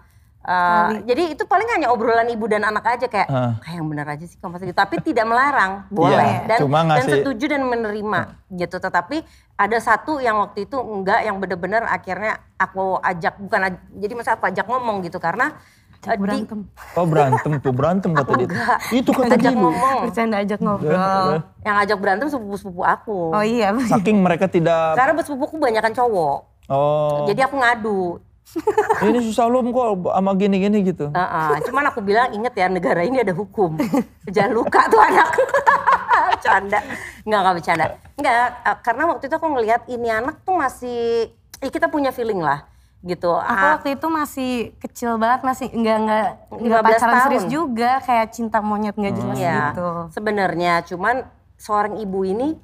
[0.47, 3.59] Uh, jadi itu paling hanya obrolan ibu dan anak aja kayak uh.
[3.67, 4.79] kayak yang benar aja sih kamu gitu.
[4.79, 8.55] Tapi tidak melarang, boleh yeah, dan cuma dan setuju dan menerima uh.
[8.55, 8.79] gitu.
[8.79, 9.27] Tetapi
[9.59, 14.47] ada satu yang waktu itu enggak yang benar-benar akhirnya aku ajak bukan jadi masa aku
[14.47, 15.51] ajak ngomong gitu karena
[16.05, 16.59] Berantem.
[16.95, 18.49] Oh berantem tuh, berantem kata dia.
[18.95, 19.59] Itu kata Ajak dia.
[19.59, 20.01] Ngomong.
[20.07, 21.29] Bercanda ajak ngobrol.
[21.67, 23.19] Yang ajak berantem sepupu-sepupu aku.
[23.35, 23.75] Oh iya.
[23.75, 26.39] Saking mereka tidak, Karena sepupuku banyakan cowok.
[26.71, 28.01] oh Jadi aku ngadu.
[29.11, 31.11] ini susah lu kok sama gini-gini gitu.
[31.11, 33.75] Heeh, Cuman aku bilang inget ya negara ini ada hukum.
[34.31, 35.29] Jangan luka tuh anak.
[36.47, 36.79] Canda.
[37.27, 37.85] Enggak, enggak bercanda.
[38.15, 42.39] Enggak, eh, karena waktu itu aku ngelihat ini anak tuh masih, ya kita punya feeling
[42.39, 42.63] lah
[43.03, 43.31] gitu.
[43.33, 47.25] Aku Ah, waktu itu masih kecil banget, masih enggak enggak enggak 15 pacaran tahun.
[47.25, 49.89] serius juga, kayak cinta monyet enggak jelas Iya, gitu.
[50.11, 51.17] sebenarnya cuman
[51.55, 52.57] seorang ibu ini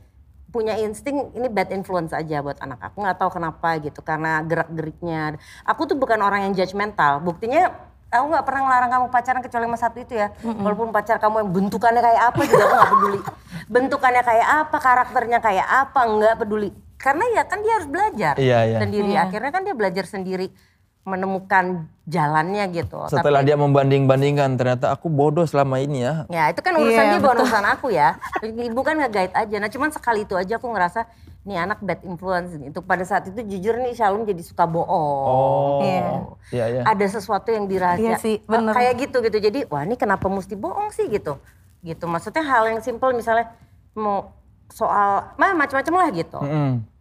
[0.49, 3.01] punya insting ini bad influence aja buat anak aku.
[3.01, 7.73] Nggak tahu kenapa gitu karena gerak geriknya aku tuh bukan orang yang judgmental buktinya
[8.07, 10.29] aku nggak pernah ngelarang kamu pacaran kecuali sama satu itu ya.
[10.45, 13.19] Walaupun pacar kamu yang bentukannya kayak apa juga aku nggak peduli.
[13.73, 16.69] Bentukannya kayak apa karakternya kayak apa nggak peduli
[17.03, 18.79] karena ya kan dia harus belajar Iya, iya.
[18.79, 19.27] sendiri Iya.
[19.27, 20.55] akhirnya kan dia belajar sendiri
[21.03, 26.31] menemukan jalannya gitu Setelah Tapi- dia membanding-bandingkan, ternyata aku bodoh selama ini ya.
[26.31, 28.09] Ya itu kan urusan Iya, dia bukan urusan aku ya.
[28.41, 29.57] Ibu kan nge-guide aja.
[29.59, 31.11] Nah cuman sekali itu aja aku ngerasa
[31.43, 32.55] nih anak bad influence.
[32.55, 35.27] Itu pada saat itu jujur nih Shalom jadi suka bohong.
[35.27, 36.07] Oh, Iya.
[36.55, 36.83] iya iya.
[36.87, 38.07] Ada sesuatu yang dirahasia.
[38.07, 38.71] Iya sih, bener.
[38.71, 39.39] Kayak gitu gitu.
[39.41, 41.35] Jadi wah ini kenapa mesti bohong sih gitu.
[41.83, 43.51] Gitu maksudnya hal yang simple misalnya
[43.93, 44.31] mau
[44.71, 46.39] soal macam-macam lah gitu.
[46.39, 46.92] Mm-mm.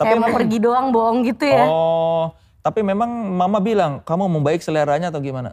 [0.00, 1.68] Tapi kayak mau pergi doang bohong gitu ya.
[1.68, 2.32] oh,
[2.64, 5.52] tapi memang mama bilang kamu membaik seleranya atau gimana?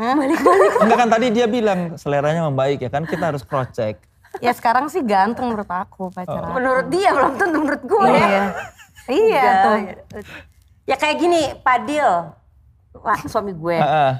[0.00, 0.70] Balik-balik.
[0.80, 4.00] Enggak kan tadi dia bilang seleranya membaik ya kan kita harus cross check.
[4.38, 6.56] Ya sekarang sih ganteng menurut aku pacar aku.
[6.56, 8.22] Menurut dia belum tentu menurut gue ya.
[8.22, 8.44] Iya.
[9.08, 9.76] Iya tuh.
[10.88, 12.32] Ya kayak gini, Padil.
[12.96, 13.76] Wah, suami gue.
[13.76, 14.12] Heeh.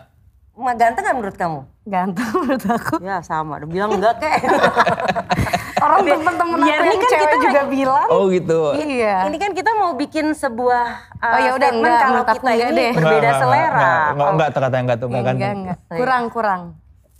[0.59, 1.61] Mah ganteng kan menurut kamu?
[1.87, 2.95] Ganteng menurut aku.
[2.99, 4.43] Ya sama, udah bilang enggak kek.
[5.79, 8.09] Orang temen-temen aku biar yang kan cewek kita juga bilang.
[8.11, 8.61] Oh gitu.
[8.75, 9.17] Iya.
[9.31, 10.87] Ini kan kita mau bikin sebuah
[11.23, 12.93] uh, Oh, ya udah, statement enggak, kalau aku kita enggak ini deh.
[12.93, 13.79] berbeda Enggak, enggak, selera.
[13.79, 15.79] Enggak, enggak, enggak tuh katanya enggak tuh enggak Enggak, enggak.
[15.95, 16.63] Kurang, kurang.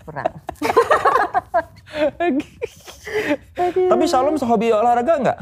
[0.05, 0.33] Kurang.
[3.89, 5.39] Tapi Shalom hobi olahraga enggak?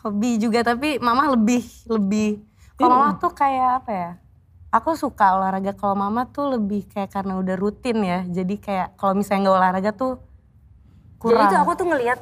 [0.00, 2.40] Hobi juga tapi mama lebih, lebih.
[2.80, 4.10] Kalau mama tuh kayak apa ya?
[4.72, 5.76] Aku suka olahraga.
[5.76, 8.24] Kalau mama tuh lebih kayak karena udah rutin ya.
[8.24, 10.16] Jadi kayak kalau misalnya nggak olahraga tuh
[11.20, 11.52] Jadi kurang.
[11.52, 12.20] itu aku tuh ngelihat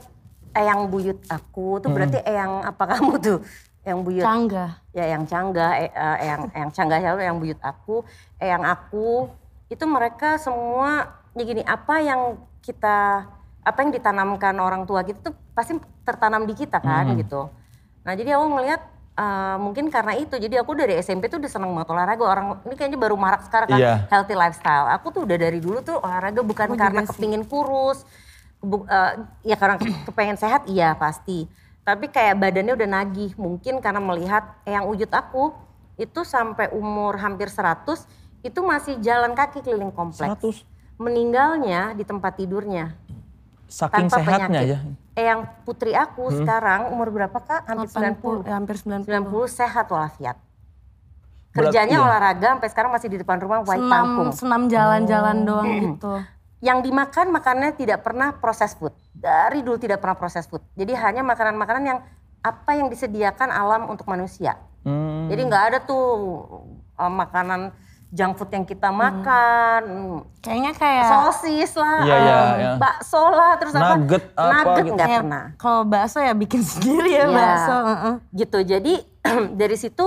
[0.53, 3.39] eyang buyut aku tuh berarti eyang apa kamu tuh?
[3.87, 4.25] Eyang buyut.
[4.27, 4.71] canggah.
[4.91, 8.03] ya yang canggah, eh, eh, yang yang canggah selalu yang buyut aku,
[8.43, 9.31] eh, yang aku
[9.71, 13.23] itu mereka semua ya gini apa yang kita
[13.63, 17.47] apa yang ditanamkan orang tua kita tuh pasti tertanam di kita kan gitu.
[18.03, 18.81] Nah jadi aku ngelihat
[19.15, 22.75] eh, mungkin karena itu jadi aku dari SMP tuh udah seneng banget olahraga orang ini
[22.75, 23.95] kayaknya baru marak sekarang kan Iya.
[24.11, 24.91] healthy lifestyle.
[24.91, 28.03] Aku tuh udah dari dulu tuh olahraga bukan Aku karena kepingin kurus,
[28.59, 29.13] bu- eh,
[29.45, 31.47] ya karena kepengen sehat iya pasti.
[31.83, 35.57] Tapi kayak badannya udah nagih mungkin karena melihat yang wujud aku
[35.97, 38.05] itu sampai umur hampir 100
[38.41, 40.31] itu masih jalan kaki keliling kompleks.
[40.39, 40.63] 100.
[40.99, 42.93] Meninggalnya di tempat tidurnya
[43.69, 44.69] Saking tanpa sehatnya penyakit.
[44.69, 44.79] ya.
[45.15, 47.67] Eh yang putri aku sekarang umur berapa kak?
[47.67, 48.49] Hampir 80, 90.
[48.49, 49.05] ya, hampir 90.
[49.05, 50.37] 90 sehat walafiat.
[51.49, 52.05] Berat, Kerjanya iya.
[52.07, 56.13] olahraga sampai sekarang masih di depan rumah white Senam, senam jalan-jalan doang gitu.
[56.59, 58.91] Yang dimakan makannya tidak pernah proses food.
[59.13, 60.63] Dari dulu tidak pernah proses food.
[60.73, 61.99] Jadi hanya makanan-makanan yang
[62.39, 64.59] apa yang disediakan alam untuk manusia.
[64.83, 65.27] Hmm.
[65.27, 66.07] Jadi nggak ada tuh
[66.95, 67.71] uh, makanan
[68.09, 69.81] junk food yang kita makan.
[69.85, 70.19] Hmm.
[70.41, 72.71] Kayaknya kayak Sosis lah, Iya, iya, um, iya.
[72.77, 73.95] bakso lah, terus apa?
[73.95, 74.95] Nugget apa Nugget gitu.
[74.97, 75.45] nggak pernah.
[75.57, 77.37] kalau bakso ya bikin sendiri ya Iya.
[77.37, 77.75] bakso.
[77.85, 78.15] heeh.
[78.35, 78.95] gitu jadi
[79.61, 80.07] dari situ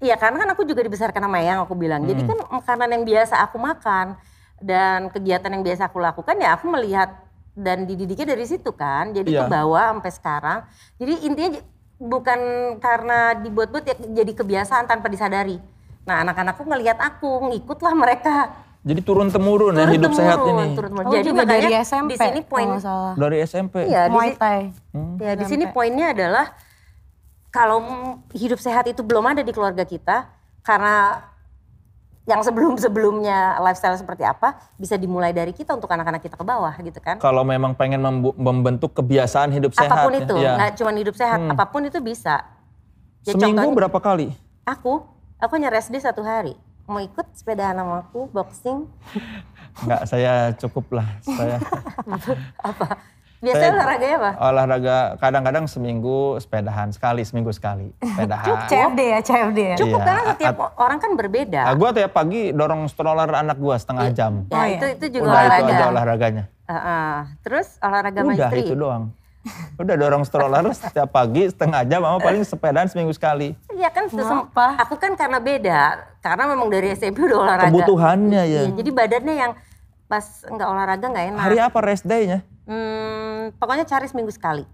[0.00, 2.30] ya karena kan aku juga dibesarkan sama yang aku bilang jadi Hmm.
[2.30, 4.16] kan makanan yang biasa aku makan
[4.64, 7.20] dan kegiatan yang biasa aku lakukan ya aku melihat
[7.52, 9.40] dan dididiknya dari situ kan jadi Iya.
[9.44, 10.58] kebawa sampai sekarang
[10.96, 11.50] jadi intinya
[11.94, 12.40] bukan
[12.80, 15.60] karena dibuat-buat ya jadi kebiasaan tanpa disadari
[16.02, 18.36] nah anak-anakku ngelihat aku ngikutlah mereka
[18.84, 20.76] Jadi turun temurun ya hidup sehat Turun-temurun, ini.
[20.76, 21.08] turun-temurun.
[21.08, 23.14] Oh, jadi juga dari SMP di sini poin salah.
[23.16, 23.74] Dari SMP.
[23.88, 24.60] iya di Muay Thai.
[25.16, 26.52] Ya di sini poinnya adalah
[27.48, 27.80] kalau
[28.36, 30.28] hidup sehat itu belum ada di keluarga kita
[30.60, 31.16] karena
[32.24, 36.96] yang sebelum-sebelumnya lifestyle seperti apa bisa dimulai dari kita untuk anak-anak kita ke bawah gitu
[36.96, 37.20] kan.
[37.20, 38.00] Kalau memang pengen
[38.34, 39.92] membentuk kebiasaan hidup sehat.
[39.92, 40.20] apa pun ya.
[40.24, 40.52] itu, Iya.
[40.56, 42.40] nggak cuma hidup sehat, apa pun itu bisa.
[43.24, 44.28] Ya Seminggu contohnya, berapa kali?
[44.64, 45.04] Aku,
[45.36, 46.56] aku hanya rest day satu hari.
[46.84, 48.88] Mau ikut sepedaan sama aku, boxing,
[49.74, 51.08] Enggak, saya cukup lah.
[51.20, 51.56] Saya
[52.72, 52.88] apa?
[53.44, 54.30] Biasanya Saya- olahraganya apa?
[54.40, 58.46] olahraga kadang-kadang seminggu sepedahan sekali, seminggu sekali sepedahan.
[58.64, 59.76] CFD ya, CFD ya.
[59.76, 61.60] Cukup Iya, karena setiap orang kan berbeda.
[61.62, 64.32] Nah, gue tiap pagi dorong stroller anak gue setengah jam.
[64.46, 64.94] ya Oh, itu iya.
[64.94, 65.60] itu juga Udah olahraga.
[65.60, 66.44] itu aja olahraganya.
[66.64, 67.12] Heeh.
[67.42, 68.60] Terus olahraga Udah maestri.
[68.62, 69.04] itu doang.
[69.76, 73.52] Udah dorong stroller setiap pagi setengah jam, mama paling sepedaan seminggu sekali.
[73.68, 74.80] Iya kan, Kenapa?
[74.80, 75.80] aku kan karena beda,
[76.18, 77.68] karena memang dari SMP udah olahraga.
[77.68, 78.60] Kebutuhannya ya.
[78.62, 79.52] Iya, jadi badannya yang
[80.06, 81.42] pas nggak olahraga nggak enak.
[81.42, 82.40] Hari apa rest day-nya?
[82.64, 84.64] Hmm, pokoknya cari seminggu sekali.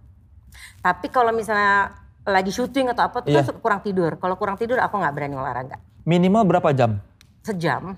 [0.81, 1.95] Tapi kalau misalnya
[2.27, 4.15] lagi syuting atau apa, tuh suka kurang tidur.
[4.19, 5.77] Kalau kurang tidur aku nggak berani olahraga.
[6.07, 7.03] Minimal berapa jam
[7.41, 7.97] Sejam.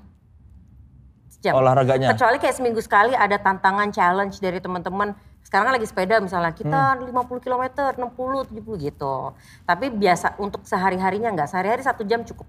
[1.28, 1.58] Sejam.
[1.58, 2.14] olahraganya?
[2.14, 5.12] Kecuali kayak seminggu sekali ada tantangan challenge dari teman-teman.
[5.42, 7.10] Sekarang kan lagi sepeda misalnya kita Hmm.
[7.10, 9.34] 50 km, 60, 70 gitu.
[9.66, 11.50] Tapi biasa untuk sehari-harinya enggak.
[11.50, 12.46] Sehari-hari satu jam cukup.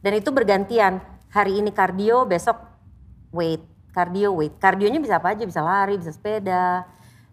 [0.00, 1.02] Dan itu bergantian.
[1.34, 2.56] Hari ini kardio, besok
[3.34, 3.75] weight.
[3.96, 4.60] Kardio, weight.
[4.60, 6.84] Kardionya bisa apa aja, bisa lari, bisa sepeda.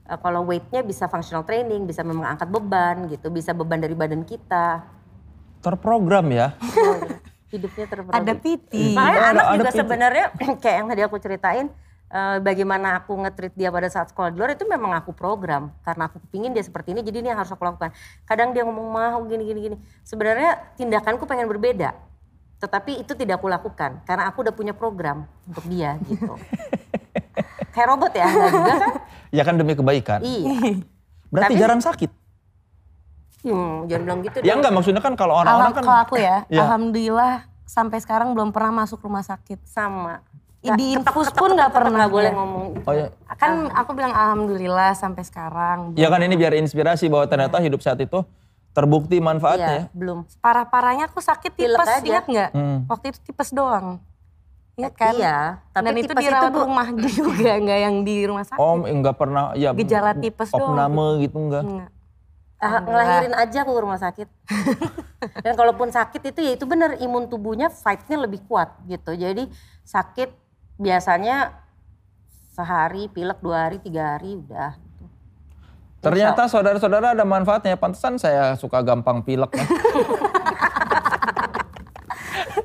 [0.07, 3.27] Eh, kalau weightnya bisa functional training, bisa memang angkat beban gitu.
[3.27, 4.87] Bisa beban dari badan kita.
[5.59, 6.55] Terprogram ya.
[7.51, 8.15] Hidupnya terprogram.
[8.15, 8.95] Ada PT.
[8.95, 10.25] Makanya Ada- anak ada juga sebenarnya
[10.63, 11.67] kayak yang tadi aku ceritain
[12.07, 16.07] eh, bagaimana aku nge-treat dia pada saat sekolah di luar itu memang aku program karena
[16.07, 17.91] aku pingin dia seperti ini jadi ini yang harus aku lakukan.
[18.23, 19.77] Kadang dia ngomong mah gini gini gini.
[20.07, 22.12] Sebenarnya tindakanku pengen berbeda.
[22.63, 26.39] Tetapi itu tidak aku lakukan karena aku udah punya program untuk dia gitu.
[27.69, 28.91] kayak robot ya, enggak juga kan?
[29.29, 30.19] Ya kan demi kebaikan.
[30.23, 30.79] Iya.
[31.27, 32.11] Berarti Tapi- jarang sakit.
[33.43, 36.63] Hmm, jangan bilang gitu Ya enggak maksudnya kan kalau orang-orang kan kalau aku ya, Iya.
[36.63, 37.33] alhamdulillah
[37.65, 39.59] sampai sekarang belum pernah masuk rumah sakit.
[39.65, 40.23] Sama.
[40.63, 42.37] Di Ketok, infus ketok, pun nggak pernah boleh ya.
[42.39, 42.65] ngomong.
[42.87, 43.11] Oh ya.
[43.35, 45.91] Kan aku bilang alhamdulillah sampai sekarang.
[45.93, 48.23] Ya kan ini biar inspirasi bahwa ternyata hidup sehat itu
[48.73, 49.79] terbukti manfaatnya ya.
[49.85, 50.17] Iya, belum.
[50.41, 52.03] Parah-parahnya aku sakit Pilek tipes, aja.
[52.03, 52.49] ingat nggak?
[52.51, 52.77] Hmm.
[52.89, 54.01] Waktu itu tipes doang.
[54.73, 55.13] Ingat kan?
[55.13, 55.37] Iya,
[55.69, 56.87] tapi Dan itu itu, dirawat Bu, rumah
[57.21, 58.57] juga, nggak yang di rumah sakit.
[58.57, 60.73] Om enggak pernah ya Gejala tipes doang.
[60.73, 61.63] opname gitu enggak.
[61.63, 61.89] Enggak.
[62.57, 64.27] Ah, ngelahirin aja aku ke rumah sakit.
[65.45, 69.13] Dan kalaupun sakit itu ya itu benar imun tubuhnya fight-nya lebih kuat gitu.
[69.13, 69.51] Jadi
[69.83, 70.31] sakit
[70.79, 71.59] biasanya
[72.55, 74.79] sehari, pilek dua hari, tiga hari udah.
[76.03, 77.73] Ternyata saudara-saudara ada manfaatnya.
[77.73, 79.63] Pantesan saya suka gampang pilek ya.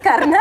[0.01, 0.41] Karena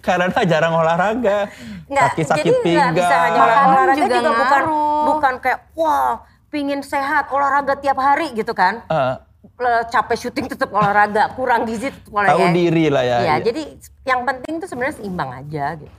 [0.00, 1.48] Karena jarang olahraga.
[1.84, 2.94] nggak Kaki sakit pinggang.
[2.94, 4.62] bisa hanya olahraga juga juga, bukan
[5.02, 8.84] bukan kayak wah pingin sehat olahraga tiap hari gitu kan.
[8.86, 9.14] Eh,
[9.56, 12.36] Le- capek syuting tetap olahraga, kurang gizi tetap olahraga.
[12.38, 13.18] tahu diri lah ya.
[13.18, 13.34] Iya, Iya.
[13.42, 13.62] jadi
[14.06, 15.96] yang penting itu sebenarnya seimbang aja gitu.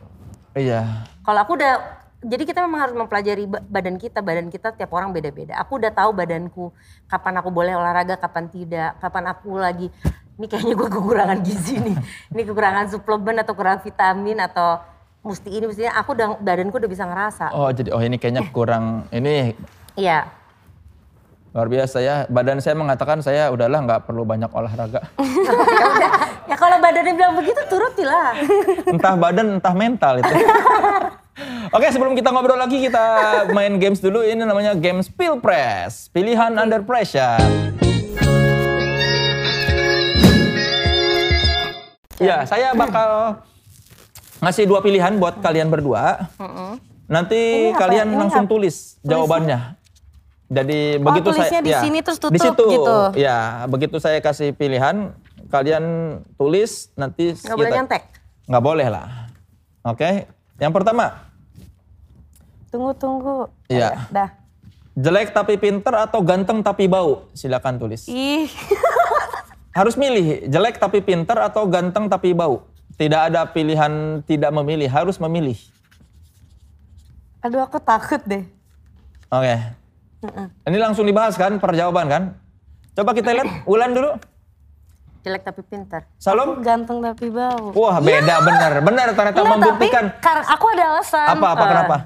[0.53, 0.81] Iya.
[1.21, 1.73] Kalau aku udah,
[2.21, 4.21] jadi kita memang harus mempelajari ba- badan kita.
[4.21, 5.57] Badan kita tiap orang beda-beda.
[5.57, 6.69] Aku udah tahu badanku,
[7.05, 9.01] kapan aku boleh olahraga, kapan tidak.
[9.01, 9.89] Kapan aku lagi,
[10.37, 11.97] ini kayaknya gue kekurangan gizi nih.
[12.29, 14.77] Ini kekurangan suplemen atau kurang vitamin atau
[15.21, 15.91] mesti ini, mesti ini.
[15.91, 17.57] Aku udah, badanku udah bisa ngerasa.
[17.57, 19.57] Oh jadi oh ini kayaknya kurang ini
[19.97, 20.29] Iya.
[21.51, 22.15] luar biasa ya.
[22.25, 25.03] Badan saya mengatakan saya udahlah nggak perlu banyak olahraga.
[25.99, 26.09] ya
[26.47, 28.31] ya kalau badannya bilang begitu turutilah.
[28.87, 30.31] entah badan entah mental itu.
[31.71, 33.03] Oke sebelum kita ngobrol lagi kita
[33.55, 34.19] main games dulu.
[34.19, 36.11] Ini namanya games Pilpres.
[36.11, 37.39] Pilihan under pressure.
[42.19, 43.39] Ya saya bakal
[44.43, 46.27] ngasih dua pilihan buat kalian berdua.
[47.07, 48.51] Nanti kalian langsung apa?
[48.51, 49.79] tulis jawabannya.
[50.51, 52.95] Jadi begitu saya tulisnya di ya, sini terus di tutup situ, gitu.
[53.15, 55.15] Ya, begitu saya kasih pilihan,
[55.47, 55.83] kalian
[56.35, 58.03] tulis nanti boleh kita- nyontek.
[58.51, 59.31] Nggak boleh lah.
[59.87, 60.27] Oke,
[60.59, 61.30] yang pertama,
[62.71, 63.37] Tunggu, tunggu.
[63.67, 64.07] Iya.
[64.09, 64.29] Dah.
[64.91, 67.27] jelek tapi pinter atau ganteng tapi bau?
[67.31, 68.07] Silakan tulis.
[68.07, 68.47] Ih,
[69.77, 72.67] Harus milih, jelek tapi pinter atau ganteng tapi bau.
[72.95, 75.55] Tidak ada pilihan tidak memilih, harus memilih.
[77.39, 78.43] aduh aku takut deh.
[79.27, 79.55] Oke.
[80.67, 82.23] Ini langsung dibahas kan, perjawaban kan?
[82.93, 84.11] Coba kita lihat Wulan dulu.
[85.23, 86.03] Jelek tapi pintar.
[86.17, 86.59] Salom?
[86.59, 87.71] Ganteng tapi bau.
[87.71, 90.05] Wah beda bener, bener ternyata Enggak, tapi membuktikan.
[90.19, 91.27] karena aku ada alasan.
[91.29, 91.97] Apa, apa, Eh, kenapa?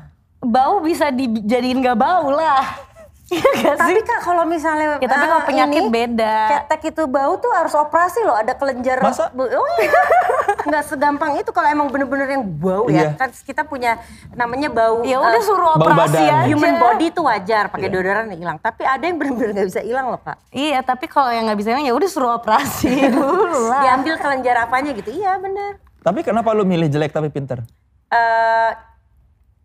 [0.46, 2.64] Bau bisa dijadiin gak bau lah.
[3.26, 3.98] Iya gak sih?
[3.98, 6.36] Tapi kak kalau misalnya Ya, tapi eh, kalau penyakit ini, beda.
[6.62, 9.02] Ketek itu bau tuh harus operasi loh, ada kelenjar.
[9.02, 9.34] Masa?
[9.34, 9.90] Bu- Oh iya.
[10.70, 13.18] Nggak segampang itu kalau emang bener-bener yang bau Iya.
[13.18, 13.18] ya.
[13.18, 13.98] Kan kita punya
[14.32, 15.02] namanya bau.
[15.02, 16.38] Ya udah eh, suruh bau operasi badan.
[16.38, 16.48] aja.
[16.48, 17.94] Human body itu wajar pakai Iya.
[17.98, 18.58] deodoran hilang.
[18.62, 20.38] Tapi ada yang bener-bener nggak bisa hilang loh kak.
[20.52, 23.34] Iya, tapi kalau yang nggak bisa hilang ya udah suruh operasi dulu
[23.66, 23.82] lah.
[23.84, 25.10] Diambil kelenjar apanya gitu.
[25.10, 25.82] Iya bener.
[26.00, 27.66] Tapi kenapa lu milih jelek tapi pinter?
[28.08, 28.70] Eh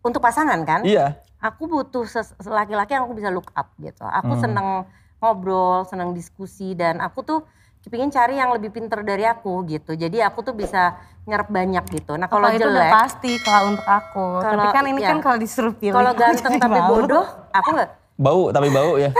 [0.01, 0.81] untuk pasangan kan?
[0.81, 1.17] Iya.
[1.39, 2.05] aku butuh
[2.45, 4.05] laki-laki yang aku bisa look up gitu.
[4.05, 4.41] Aku Hmm.
[4.41, 4.67] seneng
[5.17, 7.39] ngobrol, seneng diskusi dan aku tuh
[7.81, 9.93] kepingin cari yang lebih pinter dari aku gitu.
[9.93, 12.13] Jadi aku tuh bisa nyerap banyak gitu.
[12.13, 14.25] Nah kalau itu udah jelek, pasti kalau untuk aku.
[14.37, 15.09] Kalau- tapi kan ini iya.
[15.09, 15.93] kan kalau disuruh pilih.
[15.95, 17.89] kalau ganteng tapi bodoh, aku nggak.
[18.15, 19.09] Bau tapi bau ya.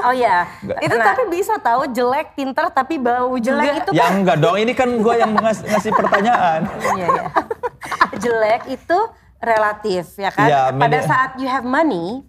[0.00, 0.48] Oh iya.
[0.80, 3.60] Itu Nah, tapi bisa tahu jelek, pinter tapi bau juga.
[3.60, 6.64] jelek itu ya enggak dong, ini kan gue yang ngas- ngasih pertanyaan.
[6.96, 7.24] Iya, iya.
[8.16, 8.98] jelek itu
[9.40, 10.46] relatif ya kan.
[10.46, 12.22] Iya, Pada saat you have money,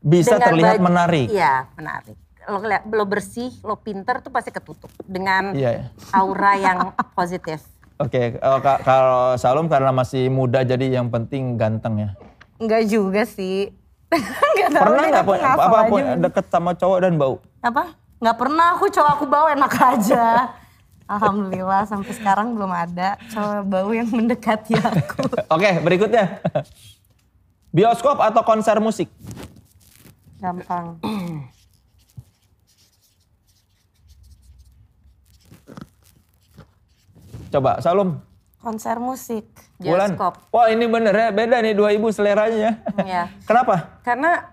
[0.00, 1.28] Bisa terlihat menarik.
[1.28, 2.16] Iya, menarik.
[2.48, 5.84] Lo, lo bersih, lo pinter tuh pasti ketutup dengan Iya, iya.
[6.10, 6.78] aura yang
[7.12, 7.60] positif.
[7.98, 12.10] Oke, eh, ka- kalau Salum karena masih muda jadi yang penting ganteng ya.
[12.56, 13.74] Enggak juga sih.
[14.54, 17.36] Enggak tahu Pernah nggak apa, apa punya deket sama cowok dan bau?
[17.60, 17.92] Apa?
[18.18, 20.24] Nggak pernah aku cowok aku bawa enak aja.
[21.08, 25.24] Alhamdulillah sampai sekarang belum ada cowok bau yang mendekati aku.
[25.56, 26.44] Oke, berikutnya.
[27.72, 29.08] Bioskop atau konser musik?
[30.36, 31.00] Gampang.
[37.48, 38.20] Coba, Salum.
[38.60, 39.48] Konser musik.
[39.80, 40.36] Bioskop.
[40.52, 42.82] Wah ini bener ya, beda nih dua ibu seleranya.
[43.00, 43.30] Iya.
[43.46, 44.02] Kenapa?
[44.04, 44.44] Karena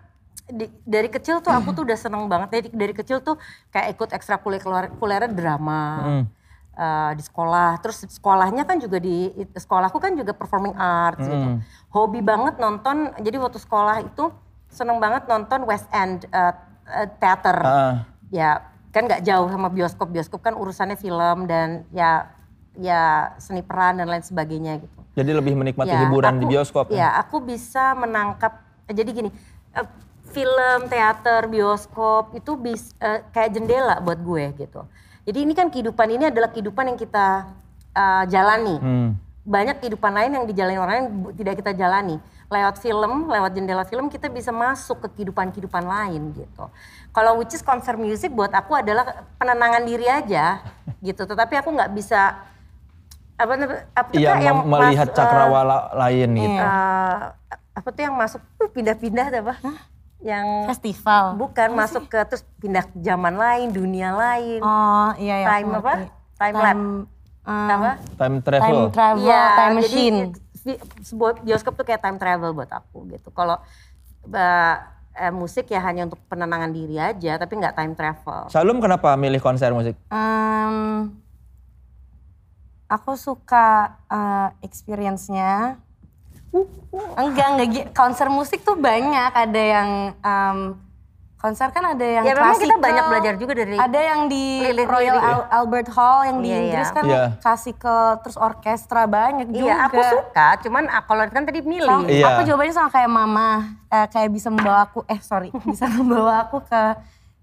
[0.46, 2.48] di- dari kecil tuh aku tuh udah seneng banget.
[2.54, 3.36] Dari, dari kecil tuh
[3.74, 5.82] kayak ikut ekstrakurikuler drama.
[6.00, 6.24] Hmm.
[6.76, 11.48] Eh, di sekolah, terus sekolahnya kan juga di sekolahku kan juga performing arts gitu.
[11.56, 11.60] Hmm.
[11.90, 13.16] Hobi banget nonton.
[13.18, 14.30] Jadi waktu sekolah itu
[14.68, 16.54] seneng banget nonton West End eh,
[16.92, 17.58] eh, Theater.
[17.64, 17.96] Ah.
[18.30, 18.60] Ya
[18.92, 20.08] kan nggak jauh sama bioskop.
[20.08, 22.28] Bioskop kan urusannya film dan ya
[22.76, 25.00] ya seni peran dan lain sebagainya gitu.
[25.16, 26.86] Jadi lebih menikmati Ya, hiburan di aku- bioskop.
[26.92, 26.96] ya?
[27.00, 28.60] Ya, aku bisa menangkap.
[28.86, 29.30] Jadi gini,
[29.72, 29.88] eh,
[30.28, 34.84] film, teater, bioskop itu bis, eh, kayak jendela buat gue gitu.
[35.26, 37.50] Jadi ini kan kehidupan ini adalah kehidupan yang kita
[37.92, 38.76] eh, jalani.
[38.78, 39.10] Hmm.
[39.46, 42.18] Banyak kehidupan lain yang dijalani orang lain bu- tidak kita jalani.
[42.46, 46.70] Lewat film, lewat jendela film kita bisa masuk ke kehidupan-kehidupan lain gitu.
[47.10, 50.62] Kalau which is konser musik buat aku adalah penenangan diri aja
[51.02, 51.26] gitu.
[51.26, 52.38] Tetapi aku nggak bisa
[53.36, 53.54] apa
[53.92, 56.64] apa Kak, yang melihat mas- cakrawala lain gitu.
[56.64, 57.18] eh,
[57.76, 59.56] apa tuh yang masuk tuh pindah-pindah apa?
[60.26, 61.38] Yang Festival.
[61.38, 64.58] bukan masuk ke terus pindah ke zaman lain, dunia lain.
[64.58, 65.48] Oh iya ya.
[65.54, 65.94] Time apa?
[66.36, 66.78] Time lab.
[67.46, 67.92] eh, apa?
[68.18, 68.66] Time travel.
[68.66, 70.18] Time travel, Iya, time jadi machine.
[70.60, 73.30] vi- sebuah bioskop tuh kayak time travel buat aku gitu.
[73.30, 73.62] Kalau
[74.26, 74.76] eh,
[75.16, 78.50] eh, musik ya hanya untuk penenangan diri aja, tapi nggak time travel.
[78.50, 79.94] Salum kenapa milih konser musik?
[80.10, 81.14] Em,
[82.88, 85.78] aku suka eh, experience-nya.
[87.16, 89.32] Enggak, enggak konser musik tuh banyak.
[89.32, 90.60] Ada yang em,
[91.36, 94.46] konser kan ada yang Ya, memang kita classical, banyak belajar juga dari Ada yang di.
[94.82, 96.64] Royal Al- Albert Hall yang di Iya, iya.
[96.64, 97.24] Inggris kan Iya.
[97.38, 99.62] classical terus orkestra banyak juga.
[99.64, 101.86] Iya, aku suka, cuman ah, kalau kan tadi milih.
[101.86, 102.26] Sama- Iya.
[102.28, 103.50] Aku jawabannya sama kayak mama,
[103.88, 106.82] eh, kayak bisa membawa aku, eh sorry, bisa membawa aku ke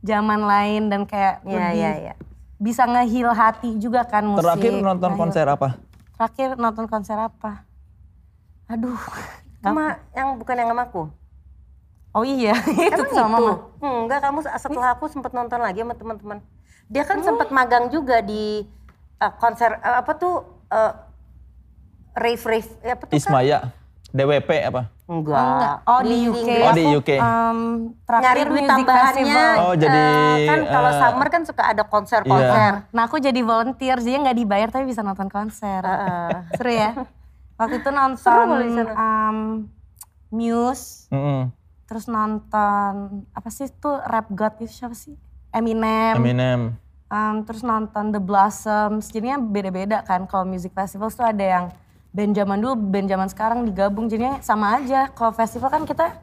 [0.01, 2.15] zaman lain dan kayak Iya, lebih iya, iya.
[2.59, 4.43] bisa ngehil hati juga kan musik.
[4.43, 5.21] Terakhir nonton Ngehil.
[5.21, 5.69] konser apa?
[6.13, 7.63] Terakhir nonton konser apa?
[8.73, 8.97] Aduh,
[9.61, 11.03] Sama yang bukan yang sama aku.
[12.13, 12.53] oh iya
[12.93, 13.45] itu Emang sama itu?
[13.45, 13.53] mama.
[13.81, 16.39] Hmm, enggak, kamu setelah aku sempat nonton lagi sama teman-teman.
[16.89, 18.69] Dia kan sempat magang juga di
[19.17, 20.93] eh, konser eh, apa tuh eh,
[22.13, 23.17] rave rave apa tuh?
[23.17, 23.59] Ismaya.
[24.13, 24.93] DWP apa?
[25.09, 25.41] Enggak.
[25.41, 25.77] Enggak.
[25.89, 26.49] Oh di UK.
[26.61, 27.11] Oh, di Aku, UK.
[27.17, 27.59] em,
[28.05, 29.45] terakhir Nyari duit tambahannya.
[29.65, 30.05] Oh, jadi,
[30.45, 32.73] kan kalau eh, summer kan suka ada konser-konser.
[32.93, 35.81] Nah aku jadi volunteer, jadi nggak dibayar tapi bisa nonton konser.
[36.53, 36.93] Seru ya?
[37.63, 38.47] Waktu itu nonton
[38.91, 39.37] em,
[40.29, 41.55] Muse, Mm-mm.
[41.87, 42.93] terus nonton
[43.31, 45.15] apa sih itu rap god itu siapa sih?
[45.53, 46.19] Eminem.
[46.19, 46.61] Eminem.
[47.07, 49.13] Em, terus nonton The Blossoms.
[49.13, 50.25] Jadinya beda-beda kan.
[50.25, 51.65] Kalau music festival tuh ada yang
[52.11, 54.09] band zaman dulu, band zaman sekarang digabung.
[54.09, 55.13] Jadinya sama aja.
[55.13, 56.19] Kalau festival kan kita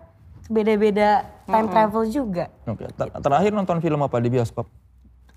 [0.49, 2.49] beda-beda time travel juga.
[2.65, 2.89] Oke.
[2.89, 4.65] ter- Terakhir nonton film apa di bioskop?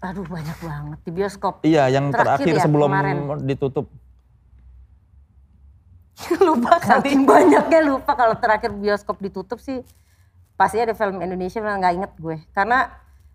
[0.01, 1.63] Aduh banyak banget di bioskop.
[1.63, 3.17] Iya, yang Terakhir terakhir, ya, sebelum kemarin.
[3.45, 3.87] ditutup.
[6.47, 7.09] Lupa kali.
[7.09, 9.81] Saking banyaknya lupa kalau terakhir bioskop ditutup sih
[10.53, 12.37] pasti ada film Indonesia yang nggak inget gue.
[12.51, 12.89] Karena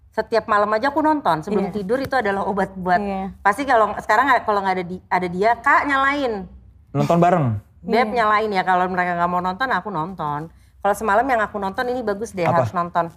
[0.10, 1.74] setiap malam aja aku nonton sebelum Iya.
[1.76, 2.98] tidur itu adalah obat buat.
[2.98, 3.38] Iya.
[3.40, 6.46] Pasti kalau sekarang kalau nggak ada di, ada dia kak nyalain,
[6.90, 7.46] Nonton bareng.
[7.88, 10.50] beb nyalain ya kalau mereka nggak mau nonton aku nonton.
[10.78, 12.62] Kalau semalam yang aku nonton ini bagus deh Apa?
[12.62, 13.08] harus nonton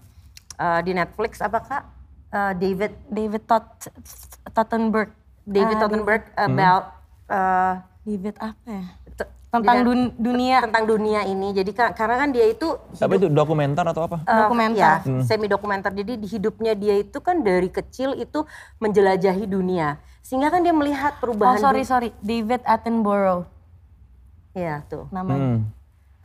[0.55, 1.83] Eh, di Netflix apa kak?
[2.29, 3.65] Eh, David David Tot
[4.53, 5.09] Tottenberg.
[5.43, 6.53] David Ah, Tottenberg Hmm.
[6.53, 6.85] about
[7.27, 8.85] eh, David apa ya?
[9.51, 10.63] Tentang dun- dunia.
[10.63, 11.51] tentang dunia ini.
[11.51, 14.23] Jadi ka- karena kan dia itu Apa itu dokumenter atau apa?
[14.23, 14.79] Eh, Dokumenter.
[14.79, 15.91] ya, semi dokumenter.
[15.91, 18.47] Jadi di hidupnya dia itu kan dari kecil itu
[18.79, 19.99] menjelajahi dunia.
[20.23, 21.59] Sehingga kan dia melihat Oh perubahan.
[21.59, 23.51] sorry du- sorry, David Attenborough
[24.53, 25.11] Iya tuh.
[25.11, 25.59] namanya.
[25.59, 25.61] Hmm.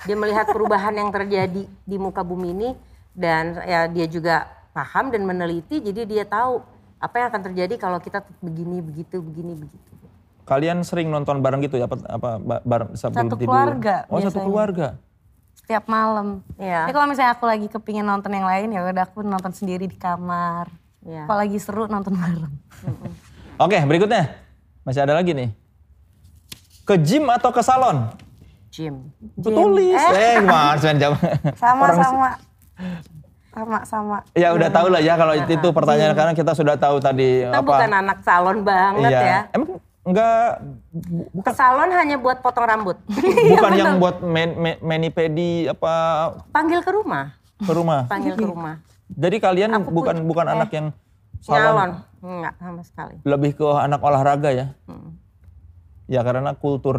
[0.05, 2.69] Dia melihat perubahan yang terjadi di muka bumi ini
[3.09, 5.82] dan ya dia juga paham dan meneliti.
[5.82, 6.61] Jadi dia tahu
[6.95, 9.91] apa yang akan terjadi kalau kita begini begitu begini begitu.
[10.46, 11.86] Kalian sering nonton bareng gitu ya?
[11.86, 13.50] Apa, apa ba- bareng sebelum Satu tidur?
[13.50, 14.46] keluarga Oh, satu biasanya.
[14.46, 14.88] keluarga.
[15.56, 16.28] Setiap malam.
[16.56, 16.86] Iya.
[16.86, 19.98] Tapi kalau misalnya aku lagi kepingin nonton yang lain ya udah aku nonton sendiri di
[19.98, 20.70] kamar.
[21.02, 21.26] Iya.
[21.26, 22.54] Kalau lagi seru nonton bareng.
[23.58, 24.38] Oke, berikutnya.
[24.82, 25.50] Masih ada lagi nih.
[26.84, 28.14] Ke gym atau ke salon?
[28.70, 29.10] Gym.
[29.36, 29.98] Tulis.
[30.14, 31.18] Eh, gimana Sven jawab?
[31.56, 32.30] Sama Orang- sama.
[33.50, 34.18] Sama-sama.
[34.36, 37.64] Ya udah tahu lah ya kalau itu pertanyaan karena kita sudah tahu tadi Kita apa.
[37.64, 39.22] bukan anak salon banget iya.
[39.24, 39.39] ya.
[39.56, 40.62] Emang enggak
[41.41, 42.97] Ke salon hanya buat potong rambut.
[43.51, 45.93] bukan yang buat men, men, mani-pedi apa
[46.49, 47.34] Panggil ke rumah.
[47.58, 48.06] ke rumah.
[48.06, 48.80] Panggil ke rumah.
[49.08, 50.88] Jadi kalian Aku pun- bukan bukan eh, anak yang
[51.41, 51.68] Nyalon.
[51.68, 51.91] salon,
[52.22, 53.16] Enggak sama sekali.
[53.22, 54.68] lebih ke anak olahraga ya.
[54.86, 55.18] Hmm.
[56.06, 56.97] Ya karena kultur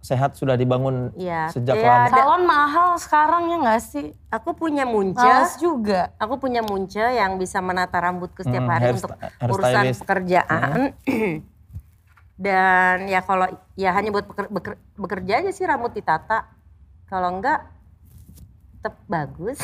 [0.00, 1.50] sehat sudah dibangun Iya.
[1.50, 2.08] sejak Iya, lama.
[2.08, 4.06] Salon mahal sekarang ya nggak sih?
[4.28, 5.22] Aku punya munca.
[5.22, 6.10] Males juga.
[6.16, 10.70] Aku punya munca yang bisa menata rambutku setiap Hmm, hari hair- untuk hair urusan pekerjaan.
[12.40, 13.44] Dan ya kalau
[13.76, 16.48] ya hanya buat beker- beker- bekerja aja sih rambut ditata.
[17.04, 17.68] Kalau enggak
[18.80, 19.60] tetap bagus.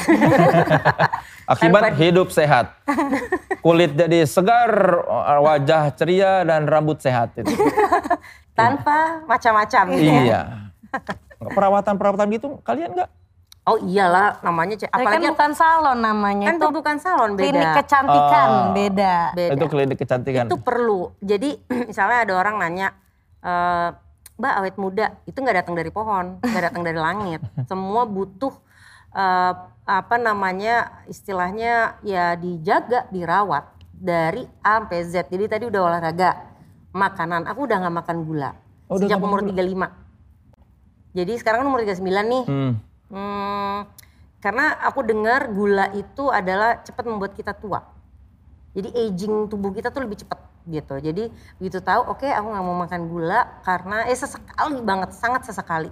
[1.56, 2.76] Akibat Tanpa- hidup sehat.
[3.64, 4.68] Kulit jadi segar,
[5.40, 7.48] wajah ceria dan rambut sehat itu.
[8.58, 9.84] Tanpa macam-macam.
[9.96, 10.00] ya.
[10.20, 10.40] iya.
[11.40, 13.08] Perawatan-perawatan gitu kalian enggak?
[13.66, 14.94] Oh iyalah namanya Cek.
[14.94, 16.46] Kan apalagi bukan salon namanya.
[16.46, 17.42] kan itu itu bukan salon beda.
[17.42, 18.62] klinik kecantikan Oh.
[18.70, 19.14] beda.
[19.34, 19.52] Beda.
[19.58, 20.44] Itu klinik kecantikan.
[20.46, 21.10] Itu perlu.
[21.18, 21.50] Jadi
[21.90, 22.94] misalnya ada orang nanya,
[23.42, 23.88] "Eh,
[24.36, 27.40] Mbak awet muda itu nggak datang dari pohon, nggak datang dari langit.
[27.66, 28.54] Semua butuh
[29.10, 29.52] eh,
[29.82, 35.26] apa namanya istilahnya ya dijaga, dirawat dari A sampai Z.
[35.26, 36.30] Jadi tadi udah olahraga,
[36.92, 37.50] makanan.
[37.50, 38.50] Aku udah nggak makan gula
[38.86, 39.90] Oh, udah sejak nggak umur makan 35.
[41.16, 41.98] Jadi sekarang kan umur 39
[42.28, 42.44] nih.
[42.46, 42.72] Hmm.
[43.06, 43.86] Hmm,
[44.42, 47.82] karena aku dengar gula itu adalah cepat membuat kita tua.
[48.76, 50.38] Jadi aging tubuh kita tuh lebih cepat
[50.68, 50.98] gitu.
[50.98, 55.88] Jadi begitu tahu, oke aku nggak mau makan gula karena eh sesekali banget, sangat sesekali.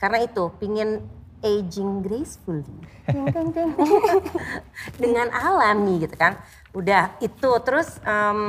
[0.00, 1.04] Karena itu pingin
[1.44, 2.64] aging gracefully,
[5.02, 6.40] dengan alami gitu kan.
[6.72, 8.40] Udah itu terus em,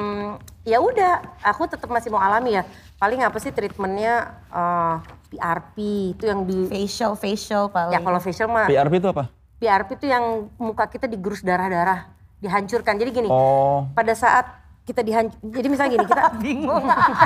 [0.63, 2.63] ya udah, aku tetap masih mau alami ya.
[2.95, 4.95] Paling apa sih treatmentnya eh,
[5.35, 5.75] PRP
[6.15, 7.91] itu yang di Facial, facial paling.
[7.91, 9.27] Ya kalau facial mah PRP itu apa?
[9.55, 10.23] PRP itu yang
[10.55, 12.07] muka kita digerus darah-darah,
[12.39, 12.95] dihancurkan.
[12.95, 14.47] Jadi gini, Oh, pada saat
[14.83, 16.85] kita dihancur, jadi misalnya gini, kita bingung.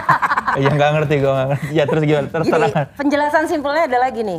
[0.61, 1.65] iya nggak ngerti gue nggak ngerti.
[1.69, 2.27] Ya terus gimana?
[2.27, 4.37] Terus gini, penjelasan simpelnya adalah gini.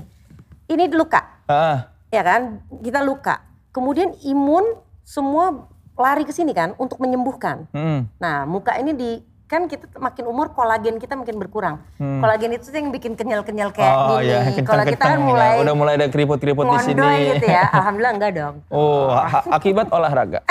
[0.67, 2.63] Ini luka, Ah, ya kan?
[2.79, 3.43] Kita luka.
[3.71, 7.67] Kemudian imun semua lari ke sini kan untuk menyembuhkan.
[7.71, 8.19] hmm.
[8.19, 9.11] Nah, muka ini di
[9.51, 11.83] kan kita makin umur kolagen kita makin berkurang.
[11.99, 14.07] Kolagen itu yang bikin kenyal-kenyal kayak Hmm.
[14.09, 14.31] Oh gini.
[14.31, 15.21] iya, Kalau kita kan kencang-kencang.
[15.21, 17.09] mulai Udah mulai ada keriput-keriput di sini.
[17.35, 17.67] gitu ya.
[17.75, 18.55] Alhamdulillah enggak dong.
[18.69, 19.11] Oh,
[19.51, 20.39] akibat olahraga.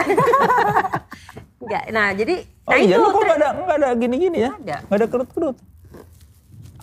[1.60, 1.84] Enggak.
[1.90, 2.36] Nah, jadi
[2.66, 4.52] Oh nah iya, itu lu kok tri- nggak ada nggak ada gini-gini ya?
[4.54, 4.76] Ada.
[4.84, 5.58] Nggak ada kerut-kerut.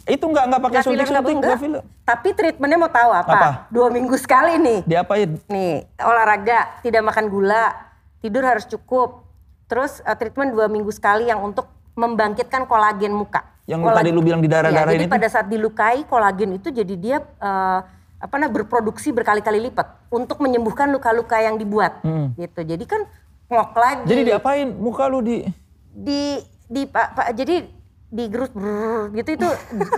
[0.06, 1.48] Itu nggak nggak pakai suntik-suntik, enggak.
[1.48, 1.82] nggak filler.
[2.02, 3.30] Tapi treatmentnya mau tahu apa?
[3.30, 3.48] Apa?
[3.68, 4.78] Dua minggu sekali nih.
[4.84, 5.30] Diapain?
[5.46, 7.74] Nih, olahraga, tidak makan gula,
[8.20, 9.26] tidur harus cukup.
[9.66, 11.66] Terus eh, treatment dua minggu sekali yang untuk
[11.96, 13.42] membangkitkan kolagen muka.
[13.66, 16.70] Yang Kolag- tadi lu bilang di darah-darah Iya, ini Jadi pada saat dilukai kolagen itu
[16.70, 17.80] jadi dia eh,
[18.16, 21.98] apa namanya berproduksi berkali-kali lipat untuk menyembuhkan luka-luka yang dibuat.
[22.06, 22.30] Hmm.
[22.38, 22.62] Gitu.
[22.62, 23.02] Jadi kan
[23.50, 24.06] ngok lagi.
[24.06, 24.68] Jadi diapain?
[24.70, 25.42] Muka lu di
[25.90, 26.38] di
[26.68, 27.66] di pak pak jadi
[28.06, 29.48] digerus brrrr, gitu itu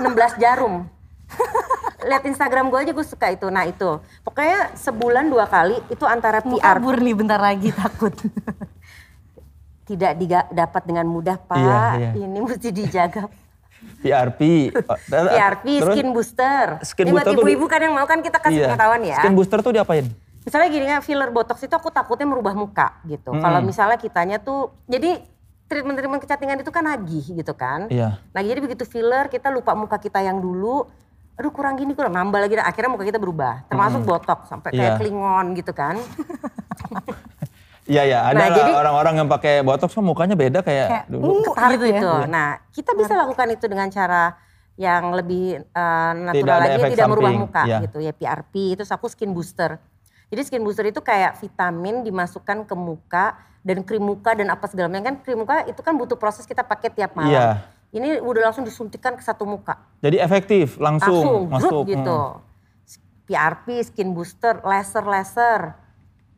[0.01, 0.88] 16 jarum.
[2.09, 3.53] Lihat Instagram gue aja gue suka itu.
[3.53, 8.16] Nah itu pokoknya sebulan dua kali itu antara Mau PR kabur nih bentar lagi takut.
[9.97, 10.20] tidak
[10.51, 11.57] dapat dengan mudah pak.
[11.57, 12.11] Iya, iya.
[12.26, 13.24] Ini mesti dijaga.
[14.03, 14.41] PRP.
[14.74, 15.95] Oh, PRP, terus?
[15.95, 16.66] skin booster.
[16.82, 18.66] Skin Ini buat booster ibu-ibu kan yang mau kan kita kasih Iya.
[18.68, 19.16] pengetahuan ya.
[19.22, 20.07] Skin booster tuh diapain?
[20.43, 23.30] Misalnya gini kan filler botox itu aku takutnya merubah muka gitu.
[23.30, 23.41] Hmm.
[23.41, 25.20] Kalau misalnya kitanya tuh jadi
[25.68, 27.86] treatment-treatment kecantikan itu kan nagih gitu kan.
[27.86, 28.16] Iya.
[28.32, 30.89] Nah jadi begitu filler kita lupa muka kita yang dulu,
[31.36, 33.68] aduh kurang gini kurang nambah lagi, akhirnya muka kita berubah.
[33.68, 34.99] Termasuk botok sampai kayak Iya.
[34.99, 36.01] klingon gitu kan.
[37.89, 41.41] Iya ya, ada Nah, jadi- orang-orang yang pakai botox kan mukanya beda kayak Kayak, dulu.
[41.41, 41.97] uh, gitu ya.
[41.97, 42.12] gitu.
[42.28, 44.36] Nah kita bisa lakukan itu dengan cara
[44.76, 47.78] yang lebih Tidak natural ada lagi, tidak merubah samping, muka iya.
[47.89, 48.55] gitu ya PRP.
[48.76, 49.80] Terus aku skin booster.
[50.28, 54.93] Jadi skin booster itu kayak vitamin dimasukkan ke muka dan krim muka dan apa segala
[54.93, 57.32] macam kan krim muka itu kan butuh proses kita pakai tiap malam.
[57.32, 57.49] Iya.
[57.89, 59.80] Ini udah langsung disuntikan ke satu muka.
[60.05, 61.70] Jadi efektif langsung, langsung masuk.
[61.72, 62.20] grup gitu.
[62.36, 62.45] Hmm.
[63.24, 65.72] PRP, skin booster, laser-laser.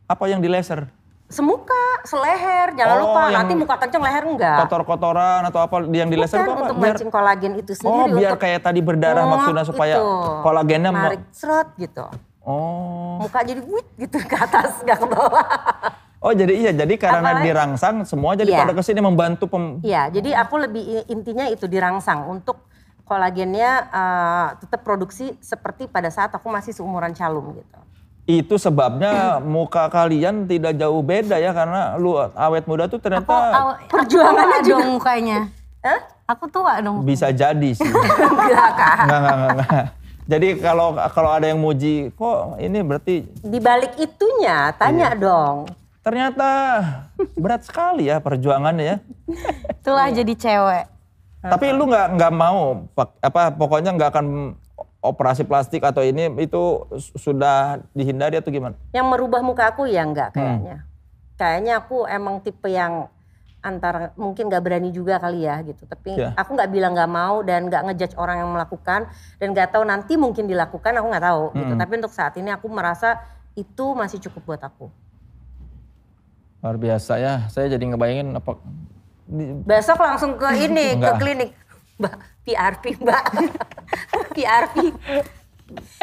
[0.06, 0.90] Apa yang di laser?
[1.30, 3.22] Semuka, seleher, jangan Oh, lupa.
[3.30, 4.66] Nanti muka kenceng, leher enggak.
[4.66, 6.60] Kotor-kotoran atau apa yang di laser Bukan itu apa?
[6.60, 8.10] untuk Biar- mancing kolagen itu oh, sendiri.
[8.18, 10.10] biar untuk kayak tadi berdarah maksudnya supaya gitu.
[10.42, 12.04] kolagennya Narik serot gitu.
[12.42, 13.22] Oh.
[13.22, 15.46] Muka jadi wit gitu ke atas, enggak ke bawah.
[16.18, 18.60] Oh, jadi iya, jadi karena Apalagi- dirangsang semua jadi Iya.
[18.60, 22.58] pada ke sini membantu pem Iya, jadi aku lebih intinya itu dirangsang untuk
[23.06, 27.78] kolagennya eh, tetap produksi seperti pada saat aku masih seumuran calum gitu.
[28.32, 33.34] Itu sebabnya muka kalian tidak jauh beda ya karena lu awet muda tuh ternyata Aku,
[33.34, 35.38] aw- Perjuangannya aku dong mukanya.
[35.80, 36.00] Hah?
[36.28, 37.02] Aku tua dong.
[37.02, 37.82] bisa jadi sih.
[38.38, 38.96] Enggak kak.
[39.02, 39.84] Enggak, enggak, enggak, enggak.
[40.24, 45.18] Jadi kalau kalau ada yang muji, kok ini berarti Di balik itunya tanya Iya.
[45.18, 45.56] dong.
[46.00, 46.48] Ternyata
[47.34, 48.96] berat sekali ya perjuangannya ya.
[49.72, 50.84] Itulah jadi cewek.
[51.40, 52.84] Tapi lu nggak nggak mau
[53.18, 54.26] apa pokoknya nggak akan
[55.00, 56.84] operasi plastik atau ini itu
[57.16, 58.76] sudah dihindari atau gimana?
[58.92, 60.84] Yang merubah muka aku ya enggak kayaknya.
[60.84, 60.88] Hmm.
[61.40, 63.08] Kayaknya aku emang tipe yang
[63.60, 65.88] antara mungkin nggak berani juga kali ya gitu.
[65.88, 66.36] Tapi yeah.
[66.36, 69.08] aku nggak bilang nggak mau dan nggak ngejudge orang yang melakukan
[69.40, 71.56] dan nggak tahu nanti mungkin dilakukan aku nggak tahu gitu.
[71.56, 71.60] hmm.
[71.64, 71.74] gitu.
[71.80, 73.20] Tapi untuk saat ini aku merasa
[73.56, 74.92] itu masih cukup buat aku.
[76.60, 77.48] Luar biasa ya.
[77.48, 78.60] Saya jadi ngebayangin apa
[79.64, 81.50] Besok langsung ke ini, ke klinik.
[82.02, 82.14] Mbak,
[82.50, 83.26] PRP, Mbak.
[84.34, 84.76] PRP.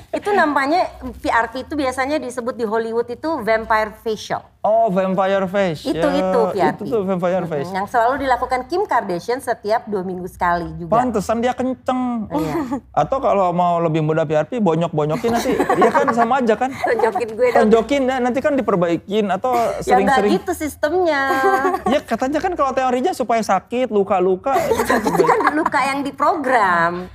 [0.07, 0.88] Itu namanya
[1.20, 4.41] PRP itu biasanya disebut di Hollywood itu vampire facial.
[4.68, 5.88] Oh, vampire face.
[5.88, 6.80] Itu ya, itu PRP.
[6.84, 7.72] Itu tuh vampire face.
[7.72, 10.91] Yang selalu dilakukan Kim Kardashian setiap dua minggu sekali juga.
[10.91, 12.28] Pantesan dia kenceng.
[12.28, 12.55] Oh, iya.
[13.03, 15.55] Atau kalau mau lebih mudah PRP, bonyok-bonyokin nanti.
[15.55, 16.72] Iya kan sama aja kan?
[16.74, 17.59] Tonjokin gue dong.
[17.63, 20.32] Tonjokin ya, nanti kan diperbaikin atau sering-sering.
[20.32, 21.22] Ya gitu sistemnya.
[21.93, 24.55] ya katanya kan kalau teorinya supaya sakit, luka-luka.
[24.68, 27.07] itu kan luka yang diprogram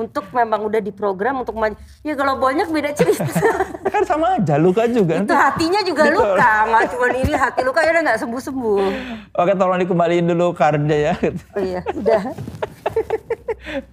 [0.00, 1.76] untuk memang udah diprogram untuk maju.
[2.00, 3.28] Ya kalau banyak beda cerita.
[3.94, 5.20] kan sama aja luka juga.
[5.20, 6.16] Itu hatinya juga Betul.
[6.16, 8.88] luka, nggak cuma ini hati luka ya udah nggak sembuh sembuh.
[9.36, 11.14] Oke tolong dikembaliin dulu karda ya.
[11.52, 12.22] Oh iya udah.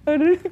[0.08, 0.40] Aduh.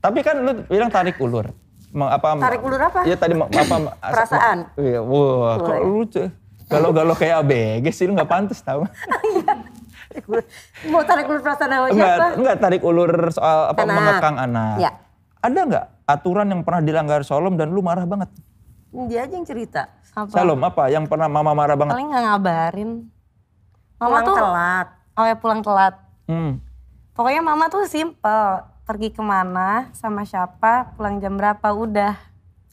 [0.00, 1.52] Tapi kan lu bilang tarik ulur.
[1.90, 3.02] Apa, tarik ulur apa?
[3.02, 3.76] Iya tadi apa?
[4.14, 4.58] Perasaan.
[4.78, 6.24] Iya, wah, kok lucu.
[6.70, 8.86] Galau-galau kayak ABG sih lu nggak pantas tahu.
[10.90, 12.26] Mau tarik ulur perasaan sama enggak, siapa?
[12.34, 13.94] Enggak, tarik ulur soal apa anak.
[13.94, 14.76] mengekang anak.
[14.82, 14.90] Ya.
[15.40, 18.28] Ada nggak aturan yang pernah dilanggar Solom dan lu marah banget?
[19.06, 19.88] Dia aja yang cerita.
[20.12, 20.34] Apa?
[20.34, 21.94] Salom apa yang pernah mama marah banget?
[21.94, 22.90] Paling nggak ngabarin.
[23.96, 24.88] Mama pulang tuh telat.
[25.14, 25.94] Oh ya pulang telat.
[26.26, 26.52] Hmm.
[27.14, 28.66] Pokoknya mama tuh simple.
[28.90, 32.18] Pergi ke mana, sama siapa, pulang jam berapa, udah.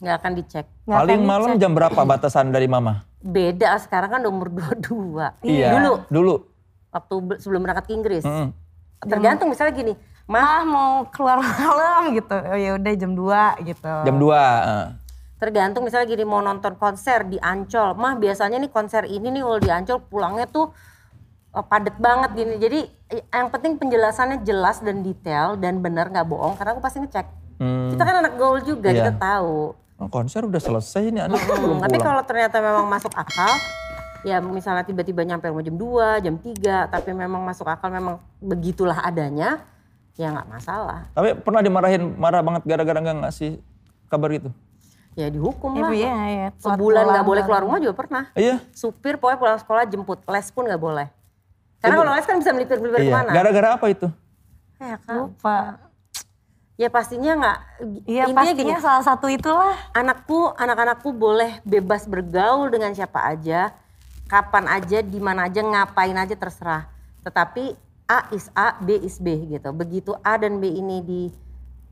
[0.01, 0.65] Nggak akan dicek.
[0.89, 1.61] Nggak Paling akan malam dicek.
[1.61, 3.05] jam berapa batasan dari mama?
[3.21, 5.45] Beda, sekarang kan umur 22.
[5.45, 5.77] Iya.
[5.77, 5.93] Dulu.
[6.09, 6.35] Dulu
[6.91, 8.23] waktu sebelum berangkat ke Inggris.
[8.25, 8.51] Hmm.
[9.03, 9.93] Tergantung misalnya gini,
[10.25, 12.35] mah mau keluar malam gitu.
[12.35, 13.93] Oh ya udah jam 2 gitu.
[14.05, 14.27] Jam 2.
[14.27, 14.87] Uh.
[15.37, 17.93] Tergantung misalnya gini mau nonton konser di Ancol.
[17.93, 20.73] Mah biasanya nih konser ini nih kalau di Ancol pulangnya tuh
[21.53, 22.55] oh, padet banget gini.
[22.57, 22.79] Jadi
[23.29, 27.27] yang penting penjelasannya jelas dan detail dan benar nggak bohong karena aku pasti ngecek.
[27.57, 27.89] Hmm.
[27.93, 29.09] Kita kan anak gaul juga, yeah.
[29.09, 29.73] kita tahu.
[29.97, 33.49] Oh, konser udah selesai ini anak belum Tapi kalau ternyata memang masuk akal,
[34.25, 38.97] ya misalnya tiba-tiba nyampe rumah jam 2, jam 3, tapi memang masuk akal memang begitulah
[39.03, 39.61] adanya,
[40.17, 41.05] ya nggak masalah.
[41.13, 43.61] Tapi pernah dimarahin, marah banget gara-gara nggak ngasih
[44.09, 44.49] kabar itu?
[45.17, 45.91] Ya dihukum ya, lah.
[45.93, 46.47] Iya, iya.
[46.61, 48.23] Sebulan nggak boleh keluar rumah juga pernah.
[48.37, 48.61] Iya.
[48.73, 51.07] Supir pokoknya pulang sekolah jemput, les pun nggak boleh.
[51.81, 53.09] Karena kalau les kan bisa melipir-melipir iya.
[53.09, 53.31] ke mana.
[53.33, 54.07] Gara-gara apa itu?
[54.77, 55.15] Ya kan.
[55.25, 55.57] Lupa.
[56.77, 57.59] Ya pastinya nggak.
[58.05, 59.73] Iya pastinya gini, salah satu itulah.
[59.97, 63.73] Anakku, anak-anakku boleh bebas bergaul dengan siapa aja
[64.27, 66.85] kapan aja, di mana aja, ngapain aja terserah.
[67.23, 69.69] Tetapi A is A, B is B gitu.
[69.75, 71.21] Begitu A dan B ini di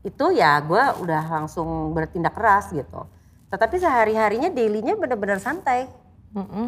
[0.06, 3.04] itu ya gue udah langsung bertindak keras gitu.
[3.52, 5.90] Tetapi sehari-harinya dailynya bener-bener santai.
[6.32, 6.66] Mm -mm.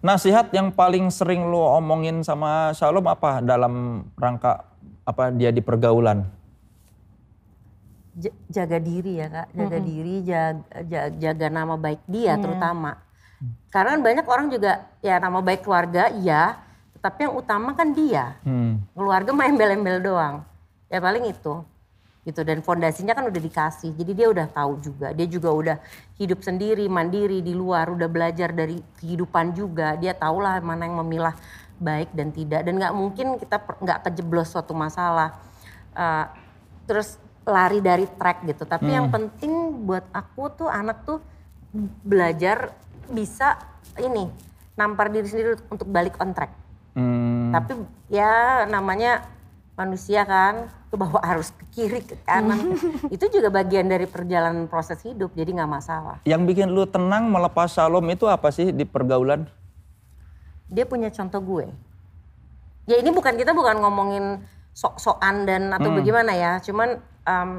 [0.00, 4.64] Nasihat yang paling sering lo omongin sama Shalom apa dalam rangka
[5.04, 6.24] apa dia di pergaulan?
[8.48, 9.90] jaga diri ya kak, jaga mm -hmm.
[9.92, 12.40] diri, jaga, jaga, jaga nama baik dia yeah.
[12.40, 12.96] terutama
[13.76, 16.56] karena kan banyak orang juga ya nama baik keluarga iya,
[16.96, 18.40] tetapi yang utama kan dia.
[18.40, 18.80] Hmm.
[18.96, 20.40] Keluarga main embel-embel doang.
[20.88, 21.60] Ya paling itu.
[22.24, 23.92] Gitu dan fondasinya kan udah dikasih.
[23.92, 25.12] Jadi dia udah tahu juga.
[25.12, 25.76] Dia juga udah
[26.16, 29.92] hidup sendiri, mandiri di luar, udah belajar dari kehidupan juga.
[30.00, 31.36] Dia tahulah mana yang memilah
[31.76, 35.36] baik dan tidak dan nggak mungkin kita nggak kejeblos suatu masalah.
[35.92, 36.24] Uh,
[36.88, 38.64] terus lari dari track gitu.
[38.64, 38.96] Tapi hmm.
[38.96, 39.52] yang penting
[39.84, 41.20] buat aku tuh anak tuh
[42.02, 42.72] belajar
[43.10, 43.58] bisa
[43.96, 44.28] ini
[44.76, 46.52] nampar diri sendiri untuk balik on track.
[46.96, 47.52] Hmm.
[47.52, 47.76] Tapi
[48.12, 49.24] ya namanya
[49.76, 52.76] manusia kan ke bawah arus ke kiri ke kanan
[53.14, 56.16] itu juga bagian dari perjalanan proses hidup jadi nggak masalah.
[56.28, 59.48] Yang bikin lu tenang melepas salom itu apa sih di pergaulan?
[60.68, 61.66] Dia punya contoh gue.
[62.86, 64.42] Ya ini bukan kita bukan ngomongin
[64.76, 65.98] sok-sokan dan atau hmm.
[66.04, 67.50] bagaimana ya, cuman um,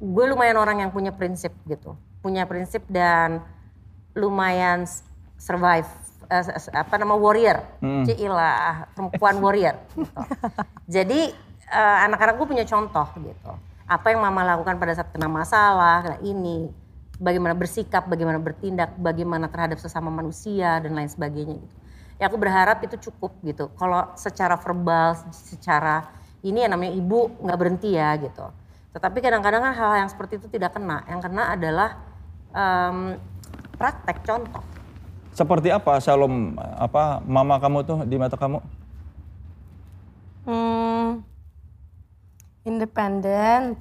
[0.00, 3.40] gue lumayan orang yang punya prinsip gitu punya prinsip dan
[4.12, 4.84] lumayan
[5.40, 5.88] survive
[6.30, 6.44] uh,
[6.78, 8.04] apa nama warrior, hmm.
[8.06, 9.76] cilah perempuan warrior.
[9.98, 10.20] Gitu.
[10.86, 11.20] Jadi
[11.68, 13.52] uh, anak-anakku punya contoh gitu.
[13.90, 16.70] Apa yang mama lakukan pada saat kena masalah, kena ini,
[17.18, 21.76] bagaimana bersikap, bagaimana bertindak, bagaimana terhadap sesama manusia dan lain sebagainya gitu.
[22.20, 23.72] Ya aku berharap itu cukup gitu.
[23.74, 26.06] Kalau secara verbal, secara
[26.44, 28.46] ini yang namanya ibu nggak berhenti ya gitu.
[28.90, 31.02] Tetapi kadang-kadang kan hal, hal yang seperti itu tidak kena.
[31.08, 32.09] Yang kena adalah
[32.52, 33.16] um,
[33.74, 34.62] praktek contoh.
[35.30, 38.58] Seperti apa Shalom apa mama kamu tuh di mata kamu?
[40.42, 41.22] Hmm,
[42.64, 43.78] independen.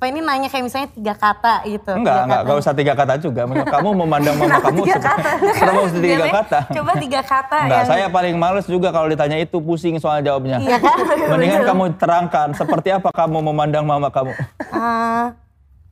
[0.00, 1.92] Apa ini nanya kayak misalnya tiga kata gitu?
[1.92, 2.40] Enggak, tiga enggak, kata.
[2.40, 3.42] enggak usah tiga kata juga.
[3.44, 5.30] Kamu memandang mama Kenapa kamu tiga seperti- kata?
[5.52, 6.58] Kenapa harus tiga kata?
[6.72, 10.56] Coba tiga kata Enggak, yang saya paling males juga kalau ditanya itu pusing soal jawabnya.
[10.56, 10.96] Iya kan?
[11.36, 14.32] Mendingan kamu terangkan seperti apa kamu memandang mama kamu.
[14.32, 15.26] Eh,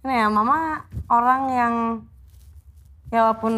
[0.07, 1.75] ini ya mama orang yang
[3.11, 3.55] ya walaupun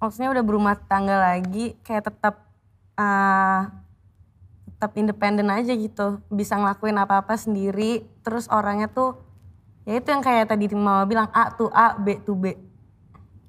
[0.00, 2.44] maksudnya udah berumah tangga lagi kayak tetap
[2.96, 3.60] eh,
[4.74, 6.20] tetap independen aja gitu.
[6.32, 8.04] Bisa ngelakuin apa-apa sendiri.
[8.24, 9.16] Terus orangnya tuh
[9.84, 12.44] ya itu yang kayak tadi mama bilang A tuh A B tuh B.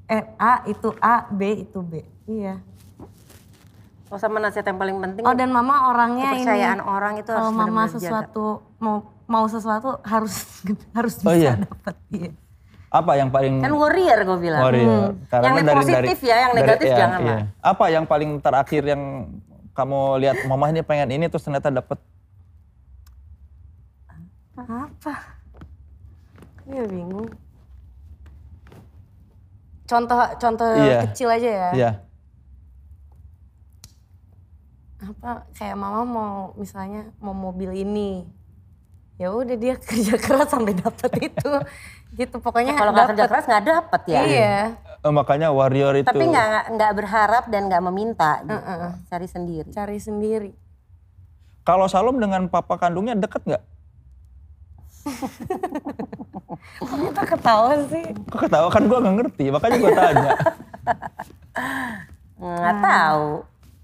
[0.05, 2.03] Eh A itu A B itu B.
[2.27, 2.61] Iya.
[4.13, 7.41] Oh sama nasihat yang paling penting oh dan mama orangnya ini kepercayaan orang itu harus
[7.41, 8.45] kalau mama sesuatu
[8.77, 10.61] mau mau sesuatu harus
[10.97, 11.53] harus Oh, bisa iya?
[11.57, 12.31] dapat iya.
[12.87, 14.61] Apa yang paling Kan warrior gue bilang.
[14.63, 15.19] warrior?
[15.27, 17.39] Karena Yang kan positif ya, yang negatif iya, jangan lah.
[17.59, 19.01] Apa yang paling terakhir yang
[19.71, 21.99] kamu lihat mama ini pengen ini terus ternyata dapet
[24.55, 25.13] Apa?
[26.63, 27.27] Iya bingung.
[29.83, 31.03] Contoh contoh Iya.
[31.05, 31.69] kecil aja ya.
[31.75, 31.91] Iya.
[34.97, 38.25] Apa kayak mama mau misalnya mau mobil ini.
[39.15, 41.51] Ya udah dia kerja keras sampai dapet itu.
[42.15, 44.21] gitu pokoknya Ya, kalau nggak kerja keras nggak dapet ya.
[44.23, 44.55] Iya.
[45.03, 46.07] Eh, makanya warrior itu.
[46.07, 48.39] Tapi nggak nggak berharap dan nggak meminta.
[48.43, 48.87] Gitu.
[49.11, 49.69] Cari sendiri.
[49.71, 50.51] Cari sendiri.
[51.65, 53.63] Kalau Salom dengan papa kandungnya deket nggak?
[56.81, 58.05] Kita ketawa sih.
[58.31, 60.31] Kok ketawa kan gue nggak ngerti, makanya gue tanya.
[62.41, 63.29] Nggak tahu.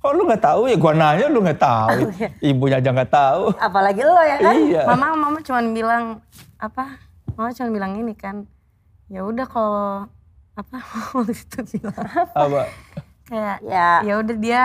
[0.01, 0.75] Kok lu nggak tahu ya?
[0.81, 1.99] Gue nanya lu nggak tahu.
[2.41, 3.53] Ibunya aja nggak tahu.
[3.55, 4.53] Apalagi lo ya kan.
[4.57, 4.83] Iya.
[4.89, 6.03] Mama mama cuman bilang
[6.57, 6.97] apa?
[7.37, 8.49] Mama cuman bilang ini kan.
[9.05, 10.09] Ya udah kalau
[10.57, 10.77] apa
[11.15, 11.95] waktu itu bilang
[12.33, 12.67] Apa?
[13.29, 14.63] kayak Ya ya udah dia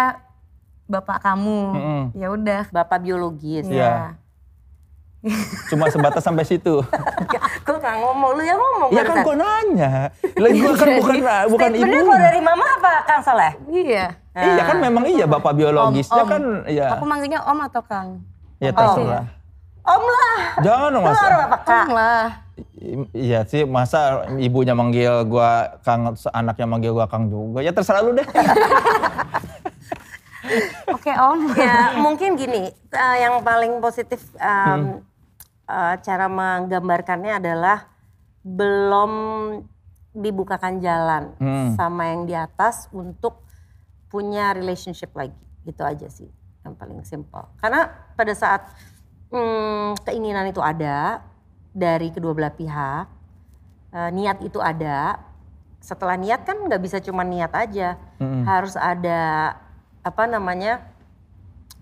[0.87, 2.03] bapak kamu Mm-mm.
[2.17, 3.69] ya udah bapak biologis.
[3.69, 4.17] Iya.
[5.67, 6.81] Cuma sebatas sampai situ.
[7.63, 8.89] Gue nggak ngomong, lu yang ngomong.
[8.91, 9.91] ya kan gue nanya.
[10.33, 11.15] Lagi gue kan bukan
[11.49, 12.07] bukan Statementnya ibu.
[12.07, 13.53] kalau dari mama apa Kang Soleh?
[13.69, 16.29] iya Iya kan memang iya bapak biologisnya Om, om.
[16.29, 16.87] kan ya.
[16.91, 18.09] aku manggilnya om atau kang
[18.57, 19.25] Ya terserah.
[19.83, 20.39] Om lah.
[20.61, 21.25] Jangan dong Lu masa.
[21.25, 21.83] orang apa kak?
[21.83, 22.25] om lah
[23.13, 24.01] Iya sih, masa
[24.37, 27.61] ibunya manggil gua Kang, anaknya manggil gua Kang juga.
[27.61, 28.25] Ya terserah lu deh.
[30.89, 35.03] oke om ya mungkin gini, eh, yang paling positif Hmm.
[35.67, 37.91] Eh, cara menggambarkannya adalah
[38.47, 39.13] belum
[40.17, 41.77] dibukakan jalan Hmm.
[41.77, 43.45] sama yang di atas untuk
[44.09, 45.37] punya relationship lagi,
[45.67, 46.31] gitu aja sih
[46.65, 47.45] yang paling simple.
[47.61, 48.65] Karena pada saat
[49.29, 51.21] hmm, keinginan itu ada
[51.77, 53.05] dari kedua belah pihak,
[53.93, 55.21] eh, niat itu ada.
[55.83, 58.43] Setelah niat kan nggak bisa cuma niat aja, Mm-mm.
[58.49, 59.55] harus ada
[60.01, 60.81] apa namanya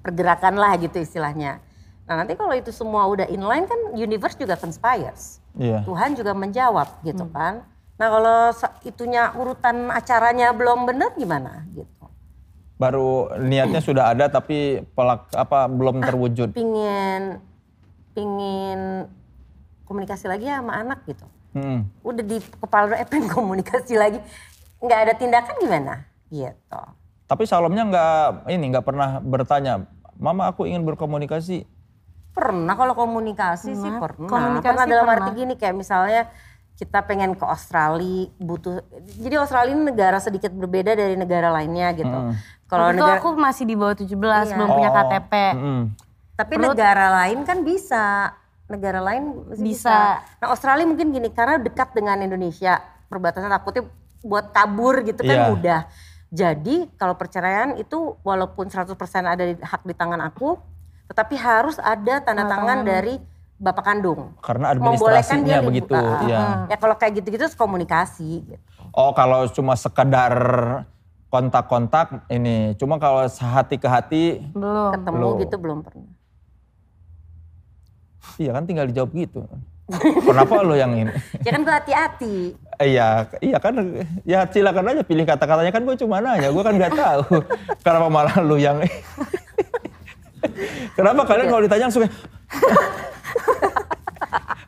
[0.03, 1.61] pergerakan lah gitu istilahnya.
[2.05, 5.41] Nah nanti kalau itu semua udah inline kan universe juga conspires.
[5.57, 5.85] Iya.
[5.89, 7.65] Tuhan juga menjawab gitu kan.
[7.97, 8.39] Nah kalau
[8.85, 12.05] itunya urutan acaranya belum bener gimana gitu.
[12.77, 16.53] Baru niatnya sudah ada tapi pelak apa belum terwujud.
[16.53, 17.39] Pingin,
[18.13, 19.09] pingin
[19.89, 21.25] komunikasi lagi sama anak gitu.
[21.55, 21.87] Mm.
[22.03, 24.21] Udah di kepala udah eh pengen komunikasi lagi.
[24.85, 25.95] nggak ada tindakan gimana
[26.29, 26.83] gitu.
[27.25, 29.89] Tapi Salomnya nggak ini nggak pernah bertanya,
[30.21, 31.65] Mama aku ingin berkomunikasi.
[32.35, 34.03] Pernah kalau komunikasi sih Pernah.
[34.03, 34.29] pernah.
[34.29, 35.25] Komunikasi pernah dalam pernah.
[35.25, 36.23] arti gini kayak misalnya
[36.75, 38.83] kita pengen ke Australia butuh
[39.23, 42.11] jadi Australia ini negara sedikit berbeda dari negara lainnya gitu.
[42.11, 42.35] Hmm.
[42.67, 44.55] Kalau negara aku masih di bawah 17 Iya.
[44.59, 45.83] belum punya Oh, KTP mm-mm.
[46.35, 48.35] tapi negara lain kan bisa.
[48.67, 49.63] Negara lain bisa.
[49.63, 49.99] Bisa.
[50.43, 53.87] Nah, Australia mungkin gini karena dekat dengan Indonesia, perbatasan takutnya
[54.25, 55.47] buat kabur gitu kan Iya.
[55.55, 55.81] mudah.
[56.35, 60.59] Jadi kalau perceraian itu walaupun 100% ada di, hak di tangan aku,
[61.09, 63.21] tetapi harus ada tanda tangan dari
[63.61, 64.35] bapak kandung.
[64.43, 65.95] Karena administrasinya dia begitu.
[66.27, 66.67] Ya.
[66.69, 68.63] Ya kalau kayak gitu-gitu terus komunikasi gitu.
[68.95, 70.35] Oh kalau cuma sekedar
[71.29, 75.43] kontak-kontak ini, cuma kalau sehati ke hati, belum Ketemu Belum.
[75.43, 76.11] gitu belum pernah.
[78.39, 79.43] iya kan tinggal dijawab gitu.
[80.25, 81.13] Kenapa lo yang ini?
[81.47, 82.37] Ya kan gue hati-hati.
[82.81, 83.75] Iya, iya kan,
[84.25, 87.43] ya silakan aja pilih kata-katanya kan gue cuma nanya, gue kan nggak tahu.
[87.85, 88.81] Kenapa malah lu yang
[90.93, 92.05] Kenapa kalian kalau ditanya langsung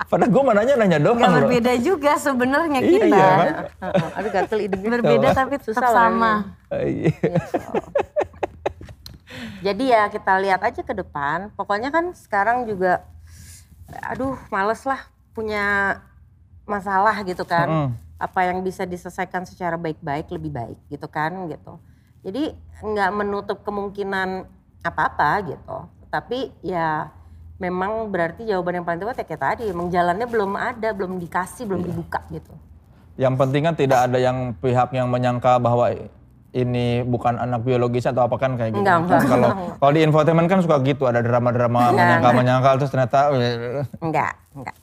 [0.07, 1.35] Padahal gue mananya nanya doang loh.
[1.43, 3.47] berbeda juga sebenarnya Iya, kita kan?
[3.83, 4.91] Heeh, Aduh gatel hidungnya.
[5.03, 5.39] berbeda Coba.
[5.43, 6.33] tapi tetap Susah loh sama
[6.71, 7.11] Iya.
[9.67, 11.51] Jadi ya kita lihat aja ke depan.
[11.59, 13.03] Pokoknya kan sekarang juga,
[13.99, 15.99] aduh males lah punya
[16.65, 17.69] masalah gitu kan.
[17.69, 17.91] Mm.
[18.17, 21.77] apa yang bisa diselesaikan secara baik-baik lebih baik gitu kan gitu.
[22.25, 24.49] Jadi nggak menutup kemungkinan
[24.93, 25.77] apa-apa gitu.
[26.11, 27.11] Tapi ya
[27.57, 31.65] memang berarti jawaban yang paling tepat ya kayak tadi, emang jalannya belum ada, belum dikasih,
[31.65, 32.53] belum dibuka gitu.
[33.17, 35.89] Yang penting kan tidak ada yang pihak yang menyangka bahwa
[36.57, 38.85] ini bukan anak biologis atau apa kan kayak gitu.
[38.85, 39.21] Enggak, enggak.
[39.29, 43.33] Kalau kalau di infotainment kan suka gitu ada drama-drama menyangka-menyangka terus ternyata
[44.01, 44.77] Enggak, enggak.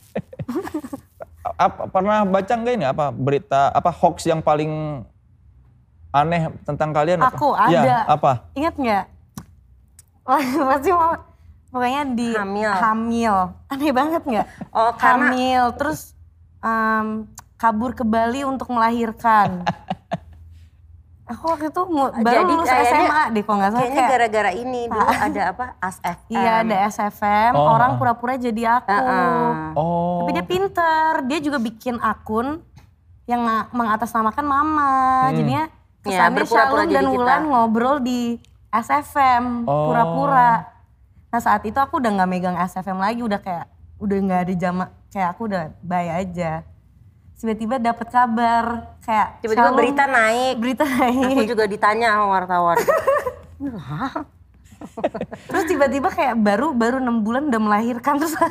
[1.65, 5.01] apa, pernah baca enggak ini apa berita apa hoax yang paling
[6.13, 7.33] aneh tentang kalian apa?
[7.33, 7.97] Aku Ya, ada.
[8.05, 8.31] apa?
[8.53, 9.03] Ingat nggak?
[10.23, 11.13] Wah, Pasti mau
[11.69, 12.71] pokoknya di Hamil.
[12.71, 13.35] hamil.
[13.67, 14.47] Aneh banget nggak?
[14.71, 16.13] Oh, karena Hamil terus
[16.59, 19.61] em, kabur ke Bali untuk melahirkan.
[21.25, 23.79] Aku waktu itu baru Jadi lulus kayaknya- SMA deh kalau nggak salah.
[23.81, 25.65] kayaknya Kayak, gara-gara ini dulu ada apa?
[25.79, 26.29] ASFM.
[26.29, 27.67] iya ada SFM, Oh.
[27.69, 28.91] orang pura-pura jadi aku.
[28.91, 29.47] Heeh.
[29.73, 30.19] Oh.
[30.19, 32.59] Tapi dia pinter, dia juga bikin akun
[33.23, 34.91] yang nga- mengatasnamakan mama.
[35.25, 35.33] Hmm.
[35.33, 35.63] Jadinya
[36.03, 37.15] Ya, kesannya berpura-pura Shalom jadi dan kita.
[37.15, 38.19] Wulan ngobrol di
[38.75, 39.87] SFM, Oh.
[39.87, 40.65] pura-pura.
[41.29, 43.65] Nah saat itu aku udah nggak megang SFM lagi, udah kayak
[43.97, 46.65] udah nggak ada jama, kayak aku udah bye aja.
[47.33, 48.65] Tiba-tiba dapat kabar
[48.99, 50.55] kayak Tiba-tiba Shalom, berita naik.
[50.57, 51.45] berita Aku naik.
[51.45, 52.77] juga ditanya sama wartawan.
[55.45, 58.35] Terus tiba-tiba kayak baru baru enam bulan udah melahirkan terus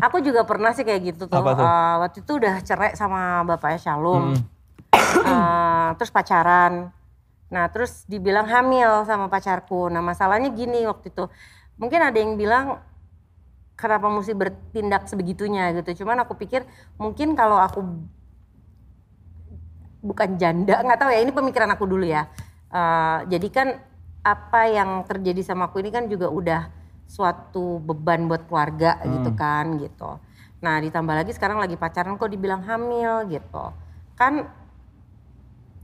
[0.00, 1.36] Aku juga pernah sih kayak gitu tuh.
[1.36, 1.62] Apa tuh?
[1.62, 4.32] Eh, waktu itu udah cerai sama bapaknya Shalom.
[4.90, 6.88] Eh, terus pacaran.
[7.50, 9.90] Nah terus dibilang hamil sama pacarku.
[9.90, 11.26] Nah masalahnya gini waktu itu.
[11.76, 12.78] Mungkin ada yang bilang
[13.74, 16.02] kenapa mesti bertindak sebegitunya gitu.
[16.04, 16.62] Cuman aku pikir
[16.96, 17.82] mungkin kalau aku
[20.00, 22.30] bukan janda, nggak tahu ya ini pemikiran aku dulu ya.
[22.70, 23.68] Eh, jadi kan
[24.20, 26.68] apa yang terjadi sama aku ini kan juga udah
[27.10, 30.22] suatu beban buat keluarga gitu kan gitu.
[30.62, 33.74] Nah ditambah lagi sekarang lagi pacaran kok dibilang hamil gitu.
[34.14, 34.46] Kan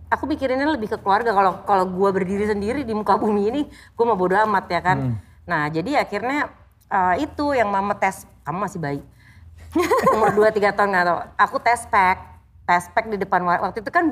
[0.08, 4.04] aku mikirinnya lebih ke keluarga kalau kalau gue berdiri sendiri di muka bumi ini gue
[4.04, 4.98] mau bodo amat ya kan.
[5.44, 6.50] Nah jadi akhirnya
[6.86, 9.00] eh, itu yang mama tes kamu masih bayi
[10.14, 11.18] umur 2-3 tahun nggak tahu.
[11.36, 12.18] Aku tes pack,
[12.64, 14.04] tes pack di depan wa- waktu itu kan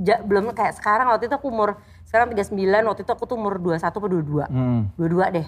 [0.00, 1.08] ja- belum kayak sekarang.
[1.08, 1.74] Waktu itu aku umur
[2.04, 4.46] sekarang 39, waktu itu aku tuh umur 21 atau 22.
[4.46, 4.80] Hmm.
[4.94, 5.46] 22 deh.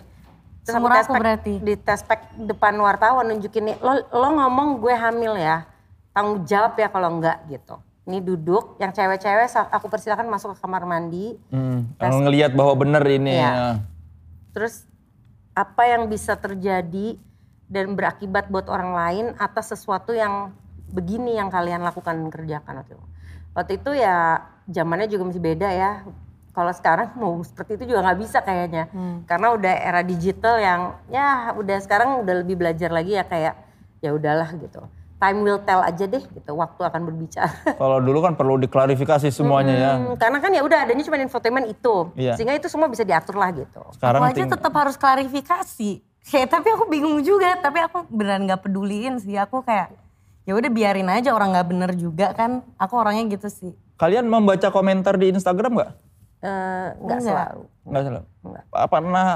[0.61, 1.53] Terus aku pack- berarti.
[1.59, 5.65] Di tes pack depan wartawan nunjukin nih, lo, lo ngomong gue hamil ya.
[6.11, 7.79] Tanggung jawab ya kalau enggak gitu.
[8.11, 11.39] Ini duduk, yang cewek-cewek aku persilakan masuk ke kamar mandi.
[11.55, 11.87] Hmm.
[11.95, 13.39] Ngelihat bahwa benar ini.
[13.39, 13.51] Iya.
[13.55, 13.71] ya.
[14.51, 14.83] Terus
[15.55, 17.15] apa yang bisa terjadi
[17.71, 20.51] dan berakibat buat orang lain atas sesuatu yang
[20.91, 23.07] begini yang kalian lakukan dan kerjakan waktu itu.
[23.55, 26.03] Waktu itu ya zamannya juga masih beda ya.
[26.51, 28.91] Kalau sekarang mau seperti itu juga nggak bisa kayaknya.
[29.31, 30.81] Karena udah era digital yang
[31.15, 33.55] ya udah sekarang udah lebih belajar lagi ya kayak
[34.03, 34.83] ya udahlah gitu.
[35.21, 36.51] Time will tell aja deh gitu.
[36.51, 37.53] Waktu akan berbicara.
[37.83, 39.93] Kalau dulu kan perlu diklarifikasi semuanya ya.
[40.01, 42.09] Hmm, karena kan ya udah adanya cuma infotainment itu.
[42.17, 42.41] Iya.
[42.41, 43.85] Sehingga itu semua bisa diatur lah gitu.
[43.93, 45.91] Sekarang aku aja ting- tetap harus klarifikasi.
[46.25, 49.37] Kayak tapi aku bingung juga, tapi aku beneran nggak peduliin sih.
[49.37, 49.93] Aku kayak
[50.49, 52.65] ya udah biarin aja orang nggak bener juga kan.
[52.81, 53.73] Aku orangnya gitu sih.
[54.01, 55.93] kalian membaca komentar di Instagram nggak?
[56.41, 57.21] Eh, nggak Enggak.
[57.21, 57.63] selalu.
[57.85, 58.25] Nggak salah.
[58.41, 58.65] Enggak.
[58.73, 59.27] Apa Pernah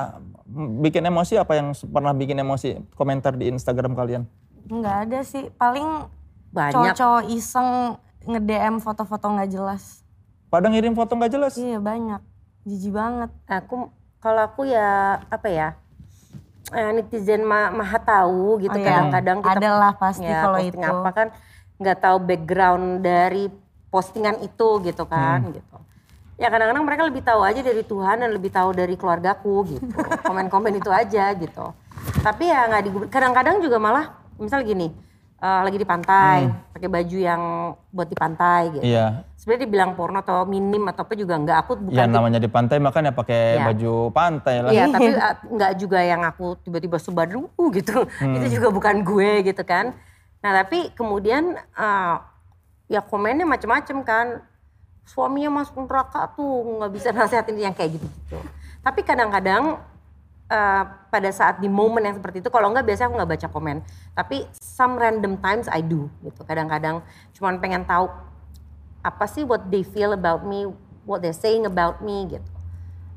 [0.80, 4.24] bikin emosi apa yang pernah bikin emosi komentar di Instagram kalian?
[4.68, 5.48] Nggak ada sih.
[5.54, 6.08] Paling
[6.52, 6.72] Banyak.
[6.72, 10.04] cowok-cowok iseng nge-DM foto-foto nggak jelas.
[10.48, 11.52] Pada ngirim foto nggak jelas.
[11.58, 12.20] Iya banyak.
[12.64, 13.30] Jijik banget.
[13.50, 13.92] Aku
[14.24, 15.68] kalau aku ya apa ya
[16.72, 20.80] eh, netizen ma maha tahu gitu Oh iya, kadang-kadang kita adalah pasti ya, kalau posting
[20.80, 20.88] itu.
[20.96, 21.28] apa kan
[21.76, 23.44] nggak tahu background dari
[23.92, 25.76] postingan itu gitu kan gitu.
[26.34, 29.86] Ya kadang-kadang mereka lebih tahu aja dari Tuhan dan lebih tahu dari keluargaku gitu.
[30.28, 31.66] Komen-komen itu aja gitu.
[32.24, 33.08] Tapi ya nggak digubris.
[33.12, 34.91] Kadang-kadang juga malah misal gini,
[35.39, 37.43] eh, lagi di pantai, pakai baju yang
[37.93, 38.85] buat di pantai gitu.
[38.85, 39.24] Iya.
[39.37, 41.57] Sebenarnya dibilang porno atau minim atau apa juga enggak.
[41.66, 43.64] Aku bukan Ya namanya di pantai makanya pakai Iya.
[43.68, 44.70] baju pantai lah.
[44.72, 45.11] Iya, tapi
[45.61, 48.09] uh, juga yang aku tiba-tiba sebaru gitu.
[48.09, 49.93] Itu juga bukan gue gitu kan.
[50.41, 52.16] Nah, tapi kemudian uh,
[52.89, 54.26] ya komennya macam-macam kan.
[55.05, 58.41] Suaminya masuk neraka tuh nggak bisa nasihatin yang kayak gitu-gitu.
[58.80, 59.76] Tapi kadang-kadang
[60.51, 63.76] uh, pada saat di momen yang seperti itu, kalau nggak biasanya aku nggak baca komen.
[64.16, 66.40] Tapi some random times I do gitu.
[66.42, 67.05] Kadang-kadang
[67.36, 68.11] cuman pengen tahu
[69.05, 70.66] apa sih what they feel about me,
[71.05, 72.55] what they're saying about me gitu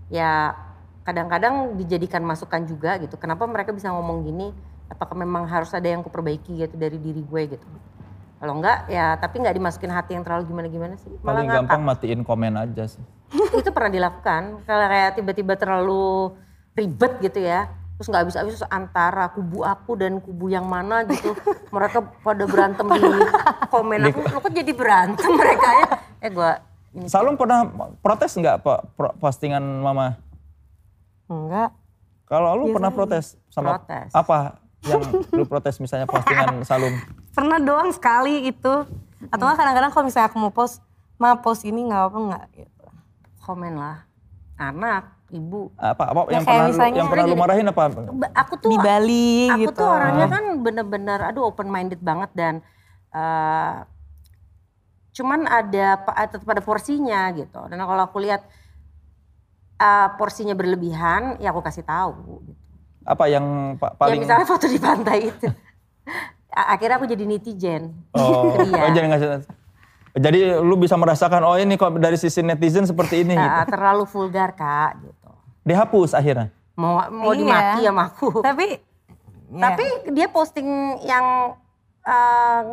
[0.07, 0.55] ya
[1.07, 3.15] kadang-kadang dijadikan masukan juga gitu.
[3.15, 4.51] Kenapa mereka bisa ngomong gini?
[4.87, 7.67] Apakah memang harus ada yang kuperbaiki gitu dari diri gue gitu?
[8.37, 11.11] Kalau enggak ya tapi nggak dimasukin hati yang terlalu gimana-gimana sih.
[11.23, 11.59] Malah Paling ngakak.
[11.63, 13.03] gampang matiin komen aja sih.
[13.59, 14.67] Itu pernah dilakukan.
[14.67, 16.35] Kalau kayak tiba-tiba terlalu
[16.77, 17.67] ribet gitu ya.
[17.97, 21.33] Terus nggak bisa-bisa antara kubu aku dan kubu yang mana gitu.
[21.75, 23.01] Mereka pada berantem di
[23.73, 25.87] komen aku, lo kok jadi berantem mereka ya.
[26.21, 26.51] Eh gue
[26.95, 27.67] ini Salum pernah
[27.99, 28.79] protes nggak Pak
[29.19, 30.15] postingan Mama?
[31.27, 31.73] Enggak.
[32.29, 34.11] Kalau lu pernah protes sama Protes.
[34.13, 35.01] apa yang
[35.33, 36.93] lu protes misalnya postingan Salum?
[37.33, 38.73] Pernah doang sekali itu.
[39.33, 40.79] Atau nggak kadang-kadang kalau misalnya aku mau post,
[41.17, 42.85] ma post ini nggak apa nggak gitu.
[43.41, 44.05] komen lah.
[44.57, 45.71] Anak, ibu.
[45.75, 47.41] Apa apa Ya, yang pernah lu, misalnya yang pernah lu gini.
[47.43, 47.81] marahin apa?
[48.45, 49.79] Aku tuh Di Bali aku gitu.
[49.83, 52.53] tuh orangnya kan bener-bener aduh open minded banget dan
[53.11, 53.73] eh,
[55.13, 58.45] cuman ada pa- tetap ada porsinya gitu dan kalau aku lihat
[59.77, 62.61] eh, porsinya berlebihan ya aku kasih tahu gitu.
[63.07, 65.47] Apa yang pa- ya paling misalnya foto di pantai itu
[66.51, 68.81] akhirnya aku jadi netizen Oh, dia.
[68.85, 69.29] oh, jangan ngasih.
[70.17, 73.37] Jadi lu bisa merasakan oh ini kok dari sisi netizen seperti ini.
[73.37, 73.45] gitu.
[73.61, 75.16] Eh, terlalu vulgar kak gitu
[75.67, 76.47] Dihapus akhirnya.
[76.77, 77.39] mau mau Iya.
[77.41, 78.67] dimaki sama aku Tapi,
[79.49, 80.67] ya, Tapi dia posting
[81.03, 81.57] yang
[82.01, 82.63] eh,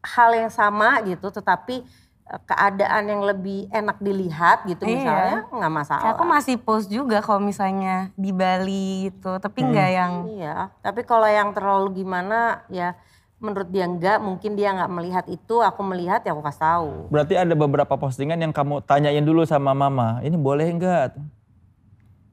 [0.00, 1.84] hal yang sama gitu, tetapi
[2.24, 4.94] eh, keadaan yang lebih enak dilihat gitu Iya.
[4.96, 6.00] misalnya nggak masalah.
[6.00, 9.36] kayak aku masih post juga kalau misalnya di Bali gitu.
[9.36, 12.96] Tapi nggak yang Iya, tapi kalau yang terlalu gimana ya
[13.36, 16.90] menurut dia enggak, mungkin dia nggak melihat itu, aku melihat ya aku kasih tahu.
[17.08, 21.16] Berarti ada beberapa postingan yang kamu tanyain dulu sama mama, ini boleh enggak?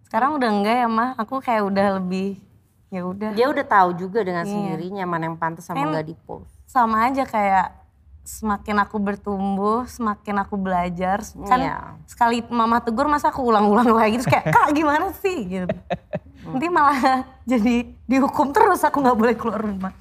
[0.08, 1.10] Sekarang udah enggak ya mah.
[1.20, 2.40] Aku kayak udah lebih
[2.88, 3.36] ya udah.
[3.36, 4.52] Dia udah tahu juga dengan Iya.
[4.56, 6.48] sendirinya mana yang pantas sama Kan- nggak di post.
[6.64, 7.76] sama aja kayak
[8.24, 11.20] semakin aku bertumbuh, semakin aku belajar.
[11.44, 12.00] Kan Iya.
[12.04, 15.68] sekali mama tegur masa aku ulang-ulang lagi terus kayak kak gimana sih gitu.
[16.48, 17.00] Nanti malah
[17.44, 19.92] jadi dihukum terus aku nggak boleh keluar rumah.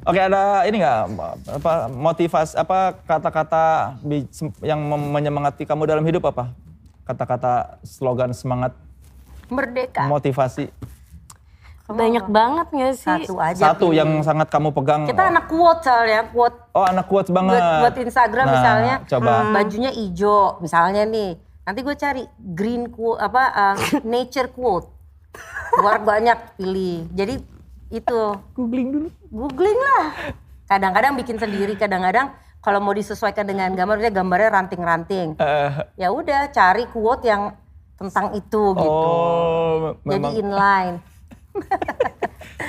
[0.00, 0.98] Oke ada ini nggak
[1.60, 3.94] apa motivasi apa kata-kata
[4.60, 6.50] yang menyemangati kamu dalam hidup apa?
[7.04, 8.74] Kata-kata slogan semangat
[9.50, 10.06] Merdeka.
[10.06, 10.70] motivasi
[11.90, 13.02] Banyak banget gak sih?
[13.26, 13.74] Satu aja.
[13.74, 13.98] satu pilih.
[13.98, 15.10] yang sangat kamu pegang.
[15.10, 17.58] Kita anak quote soalnya, quote Oh anak quotes banget.
[17.58, 19.32] buat, buat Instagram Nah, misalnya Coba.
[19.42, 23.76] hmm, bajunya hijau misalnya nih nanti gue cari green quote apa uh,
[24.06, 24.86] nature quote
[25.72, 27.38] buat banyak pilih jadi
[27.90, 28.18] itu
[28.54, 29.08] Googling dulu.
[29.28, 30.06] googling lah
[30.66, 36.86] kadang-kadang bikin sendiri kadang-kadang kalau mau disesuaikan dengan gambar gambarnya ranting-ranting Eh, ya udah cari
[36.86, 37.54] quote yang
[38.00, 40.32] tentang itu gitu oh, jadi memang.
[40.34, 40.96] inline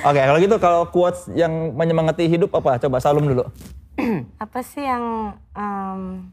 [0.02, 2.74] Oke, kalau gitu kalau quotes yang menyemangati hidup apa?
[2.76, 3.46] Coba Salum dulu.
[4.42, 5.04] Apa sih yang
[5.52, 6.26] em,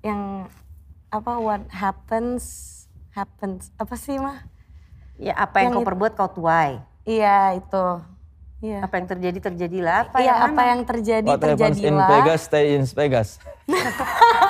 [0.00, 0.48] yang
[1.10, 2.42] apa what happens
[3.10, 4.46] happens apa sih mah?
[5.18, 7.86] ya apa yang, Yang kau perbuat kau tuai Iya itu.
[8.60, 8.84] Iya.
[8.84, 10.70] apa yang terjadi terjadilah apa Iya yang apa mana?
[10.70, 12.08] yang terjadi What happens in terjadilah.
[12.14, 13.28] Vegas, stay in Vegas.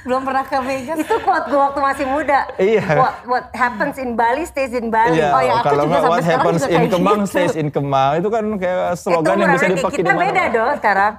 [0.00, 0.98] Belum pernah ke Vegas.
[0.98, 2.40] itu quote gue waktu masih muda.
[2.56, 2.84] Iya.
[2.94, 5.16] What, what happens in Bali stays in Bali.
[5.16, 7.30] Iya, Oh ya, aku kalau juga sampai what happens juga in Kemang gitu.
[7.30, 8.12] stays in Kemang.
[8.16, 10.22] Itu kan kayak slogan yang bisa dipakai kita di mana.
[10.24, 11.12] beda dong sekarang.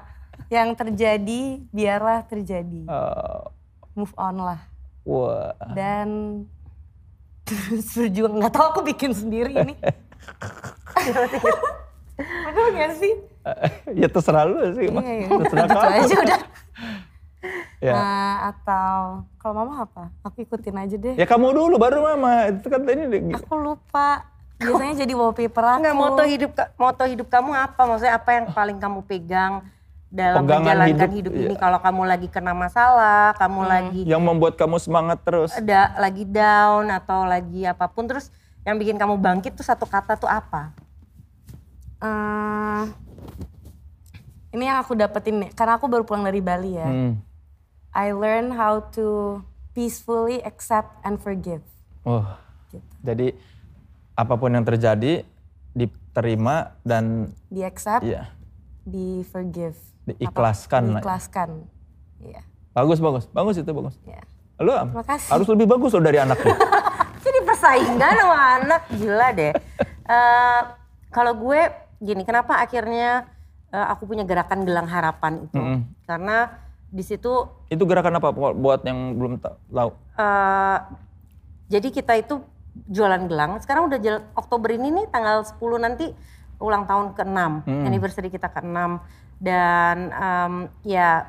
[0.47, 2.81] Yang terjadi biarlah terjadi.
[2.83, 3.39] Eh,
[3.93, 4.59] Move on lah.
[5.03, 5.51] wah.
[5.71, 6.07] Dan
[7.41, 9.73] terus berjuang nggak tahu aku bikin sendiri ini.
[12.19, 13.13] Aduh nggak sih?
[13.93, 14.85] ya terserah lu sih.
[14.85, 15.27] Iya, iya.
[15.31, 15.97] Terserah Gitu kamu.
[15.97, 16.39] aja udah.
[17.79, 17.95] Ya.
[17.95, 20.11] Nah, atau kalau mama apa?
[20.27, 21.15] Aku ikutin aja deh.
[21.15, 22.51] ya kamu dulu baru mama.
[22.51, 24.27] Itu kan ini Aku lupa.
[24.59, 25.79] Biasanya jadi wallpaper aku.
[25.79, 27.81] Enggak moto hidup moto hidup kamu apa?
[27.87, 29.63] Maksudnya apa yang paling kamu pegang
[30.11, 31.47] dalam Pegangan menjalankan hidup, hidup, iya.
[31.47, 31.55] ini?
[31.55, 33.71] Kalau kamu lagi kena masalah, kamu Hmm.
[33.71, 35.55] lagi yang membuat kamu semangat terus.
[35.55, 38.27] ada lagi down atau lagi apa pun terus
[38.67, 40.75] yang bikin kamu bangkit tuh satu kata tuh apa?
[42.03, 42.83] Eh,
[44.51, 46.83] ini yang aku dapetin nih, karena aku baru pulang dari Bali ya.
[46.83, 47.15] Hmm.
[47.95, 49.39] I learn how to
[49.73, 51.65] peacefully accept and forgive.
[52.05, 52.25] Oh.
[52.69, 52.93] Gitu.
[53.01, 53.27] Jadi
[54.13, 55.25] apa pun yang terjadi
[55.73, 58.29] diterima dan Di accept, ya
[58.89, 59.77] di forgive.
[60.09, 61.03] Diikhlaskan lah ya.
[61.05, 61.49] Diikhlaskan.
[62.19, 62.41] Iya.
[62.69, 63.95] bagus bagus bagus itu bagus.
[64.05, 64.21] iya.
[64.59, 65.29] Kasih.
[65.31, 66.55] harus lebih bagus loh dari anaknya.
[67.23, 69.53] Jadi persaingan sama anak gila deh.
[70.09, 70.61] Eh,
[71.15, 71.61] kalau gue
[72.03, 73.23] gini, kenapa akhirnya
[73.71, 75.55] eh, aku punya gerakan gelang harapan itu?
[75.55, 75.79] Mm-mm.
[76.03, 76.51] Karena
[76.89, 79.89] di situ itu gerakan apa buat yang belum ta- tahu?
[80.17, 80.77] eh,
[81.69, 82.41] jadi kita itu
[82.89, 83.61] jualan gelang.
[83.61, 83.99] Sekarang udah
[84.33, 86.09] Oktober ini nih tanggal 10 nanti
[86.59, 87.39] ulang tahun ke-6,
[87.87, 88.99] anniversary kita ke-6
[89.39, 91.23] dan em, ya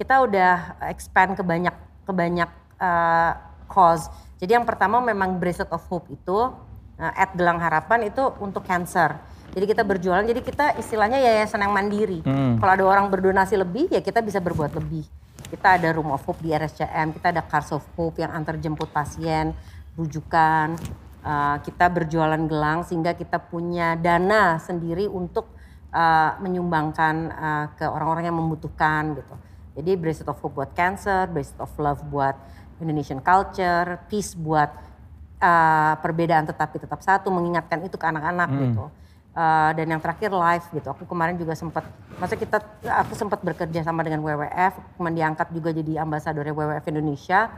[0.00, 1.74] kita udah expand ke banyak
[2.08, 2.50] ke banyak
[2.80, 3.32] eh,
[3.68, 4.08] cause.
[4.40, 6.50] Jadi yang pertama memang Bracelet of Hope itu
[6.96, 9.18] eh, at Gelang Harapan itu untuk cancer.
[9.52, 12.24] Jadi kita berjualan, jadi kita istilahnya yayasan yang mandiri.
[12.24, 12.56] Hmm.
[12.56, 15.04] Kalau ada orang berdonasi lebih, ya kita bisa berbuat lebih.
[15.52, 18.88] Kita ada Room of Hope di RSCM, kita ada Cars of Hope yang antar jemput
[18.88, 19.52] pasien,
[19.92, 20.80] rujukan.
[21.22, 25.46] Uh, kita berjualan gelang sehingga kita punya dana sendiri untuk
[25.94, 29.34] uh, menyumbangkan uh, ke orang-orang yang membutuhkan gitu.
[29.78, 32.34] Jadi Bracelet of Hope buat cancer, Bracelet of Love buat
[32.82, 34.72] Indonesian culture, Peace buat
[35.38, 38.60] uh, perbedaan tetapi tetap satu, mengingatkan itu ke anak-anak hmm.
[38.66, 38.84] gitu.
[39.32, 40.92] Uh, dan yang terakhir live gitu.
[40.92, 41.88] Aku kemarin juga sempat,
[42.20, 47.48] masa kita, aku sempat bekerja sama dengan WWF, kemudian diangkat juga jadi ambasador WWF Indonesia.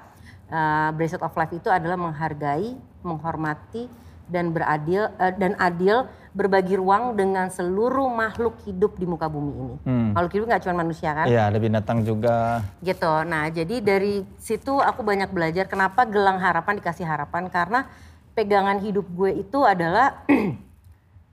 [0.47, 3.91] Uh, Bracelet of Life itu adalah menghargai, menghormati,
[4.31, 9.77] dan beradil uh, dan adil berbagi ruang dengan seluruh makhluk hidup di muka bumi ini.
[9.87, 10.11] Hmm.
[10.19, 11.27] Makhluk hidup nggak cuma manusia kan?
[11.31, 12.59] Iya, ada binatang juga.
[12.83, 13.13] Gitu.
[13.29, 17.87] Nah, jadi dari situ aku banyak belajar kenapa gelang harapan dikasih harapan karena
[18.35, 20.27] pegangan hidup gue itu adalah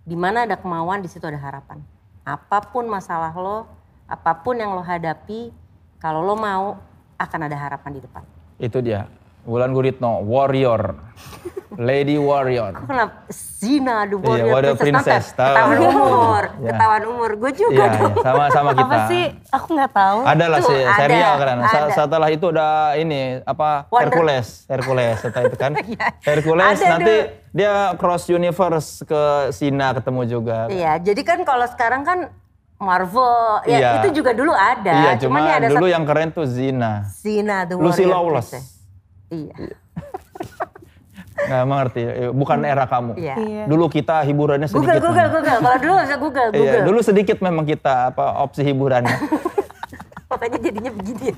[0.02, 1.82] di mana ada kemauan di situ ada harapan.
[2.26, 3.70] Apa pun masalah lo,
[4.10, 5.54] apa pun yang lo hadapi,
[6.02, 6.78] kalau lo mau
[7.18, 8.24] akan ada harapan di depan.
[8.58, 9.06] Itu dia
[9.46, 10.96] Wulan Guritno, warrior.
[11.80, 12.76] Lady warrior.
[12.76, 13.32] Aku kenapa?
[13.32, 15.32] Zina, the warrior iya, warrior princess.
[15.32, 15.56] princess tahu.
[15.56, 16.68] Ketahuan umur, yeah.
[16.68, 17.30] ketahuan umur.
[17.40, 18.14] Gue juga yeah, dong.
[18.20, 18.86] Sama-sama kita.
[18.86, 19.24] Apa sih?
[19.56, 20.20] Aku nggak tahu.
[20.28, 21.58] Ada lah sih, serial kan.
[21.96, 22.70] Setelah itu ada
[23.00, 24.12] ini, apa, Wonder.
[24.12, 24.48] Hercules.
[24.68, 25.72] Hercules, setelah itu kan.
[25.92, 26.08] Iya.
[26.24, 27.58] Hercules ada nanti dulu.
[27.58, 29.22] dia cross universe ke
[29.52, 30.72] Zina ketemu juga.
[30.72, 32.32] Iya, jadi kan kalau sekarang kan
[32.80, 33.92] Marvel, ya iya.
[34.02, 34.94] itu juga dulu ada.
[34.94, 37.06] Iya, cuma ada dulu yang keren tuh Zina.
[37.12, 38.54] Zina, the Lucy Lawless.
[38.54, 38.81] Princess.
[39.32, 39.56] Iya.
[41.42, 42.02] Nggak mengerti,
[42.36, 43.18] bukan era kamu.
[43.18, 43.36] Iya.
[43.40, 43.64] iya.
[43.66, 45.00] Dulu kita hiburannya sedikit.
[45.00, 45.60] Google, Google, Google.
[45.64, 46.68] Kalau dulu bisa Google, iya, Google.
[46.68, 49.18] Iya, dulu sedikit memang kita apa opsi hiburannya.
[50.32, 51.32] Makanya jadinya begini.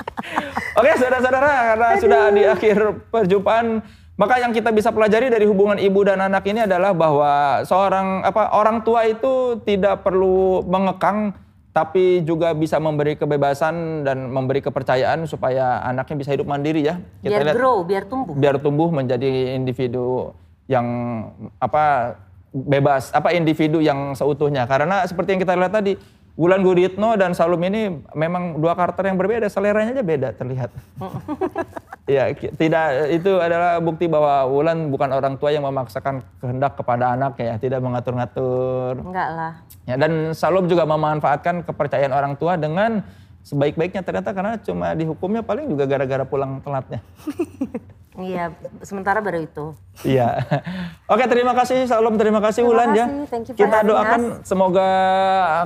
[0.78, 2.02] Oke, saudara-saudara, karena Aduh.
[2.02, 2.76] sudah di akhir
[3.12, 3.66] perjumpaan,
[4.14, 8.54] maka yang kita bisa pelajari dari hubungan ibu dan anak ini adalah bahwa seorang apa
[8.54, 11.34] orang tua itu tidak perlu mengekang
[11.74, 17.02] tapi juga bisa memberi kebebasan dan memberi kepercayaan supaya anaknya bisa hidup mandiri ya.
[17.18, 18.34] Kita biar lihat, grow, biar tumbuh.
[18.38, 20.30] Biar tumbuh menjadi individu
[20.70, 20.86] yang
[21.58, 22.14] apa
[22.54, 24.70] bebas, apa individu yang seutuhnya.
[24.70, 25.98] Karena seperti yang kita lihat tadi,
[26.38, 30.70] Wulan Guritno dan Salum ini memang dua karakter yang berbeda, seleranya aja beda terlihat.
[32.04, 37.54] ya, tidak itu adalah bukti bahwa Wulan bukan orang tua yang memaksakan kehendak kepada anaknya
[37.54, 39.00] ya, tidak mengatur-ngatur.
[39.00, 39.52] Enggak lah.
[39.88, 43.04] Ya, dan Salum juga memanfaatkan kepercayaan orang tua dengan
[43.44, 47.00] sebaik-baiknya ternyata karena cuma dihukumnya paling juga gara-gara pulang telatnya.
[48.14, 48.54] Iya,
[48.86, 49.64] sementara baru itu.
[50.06, 50.38] Iya.
[51.12, 53.10] Oke, terima kasih Salom, terima kasih Wulan ya.
[53.42, 54.46] Kita doakan us.
[54.46, 54.88] semoga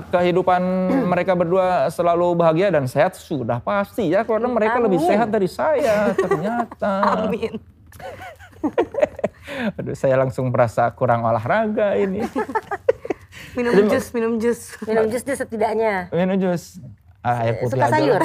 [0.09, 0.63] kehidupan
[1.13, 4.85] mereka berdua selalu bahagia dan sehat sudah pasti ya karena mereka Amin.
[4.89, 6.93] lebih sehat dari saya ternyata.
[7.29, 7.61] Amin.
[9.77, 12.25] Aduh, saya langsung merasa kurang olahraga ini.
[13.53, 14.73] minum jus, minum jus.
[14.89, 16.09] Minum jus dia setidaknya.
[16.17, 16.81] Minum jus.
[17.21, 18.21] Ah, air putih suka sayur?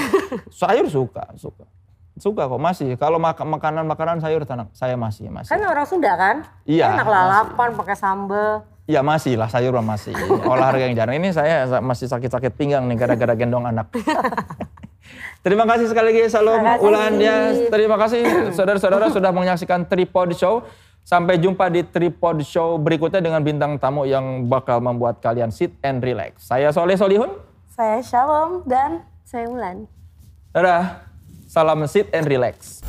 [0.47, 1.65] sayur suka, suka.
[2.13, 2.93] Suka kok masih.
[3.01, 5.49] Kalau mak makanan-makanan sayur tanah saya masih masih.
[5.49, 6.45] Kan orang Sunda kan?
[6.69, 6.93] Iya.
[6.93, 8.61] Enak lalapan pakai sambel.
[8.85, 10.13] Iya masih lah sayur masih.
[10.45, 11.17] Olahraga yang jarang.
[11.17, 13.89] Ini saya masih sakit-sakit pinggang nih gara-gara gendong anak.
[15.43, 17.51] Terima kasih sekali lagi Salam Ulan ya.
[17.67, 20.63] Terima kasih saudara-saudara sudah menyaksikan Tripod Show.
[21.03, 25.99] Sampai jumpa di Tripod Show berikutnya dengan bintang tamu yang bakal membuat kalian sit and
[25.99, 26.47] relax.
[26.47, 27.27] Saya Soleh Solihun.
[27.67, 29.89] Saya Shalom dan saya Ulan.
[30.55, 31.12] Dadah.
[31.53, 32.81] Salam sit and relax.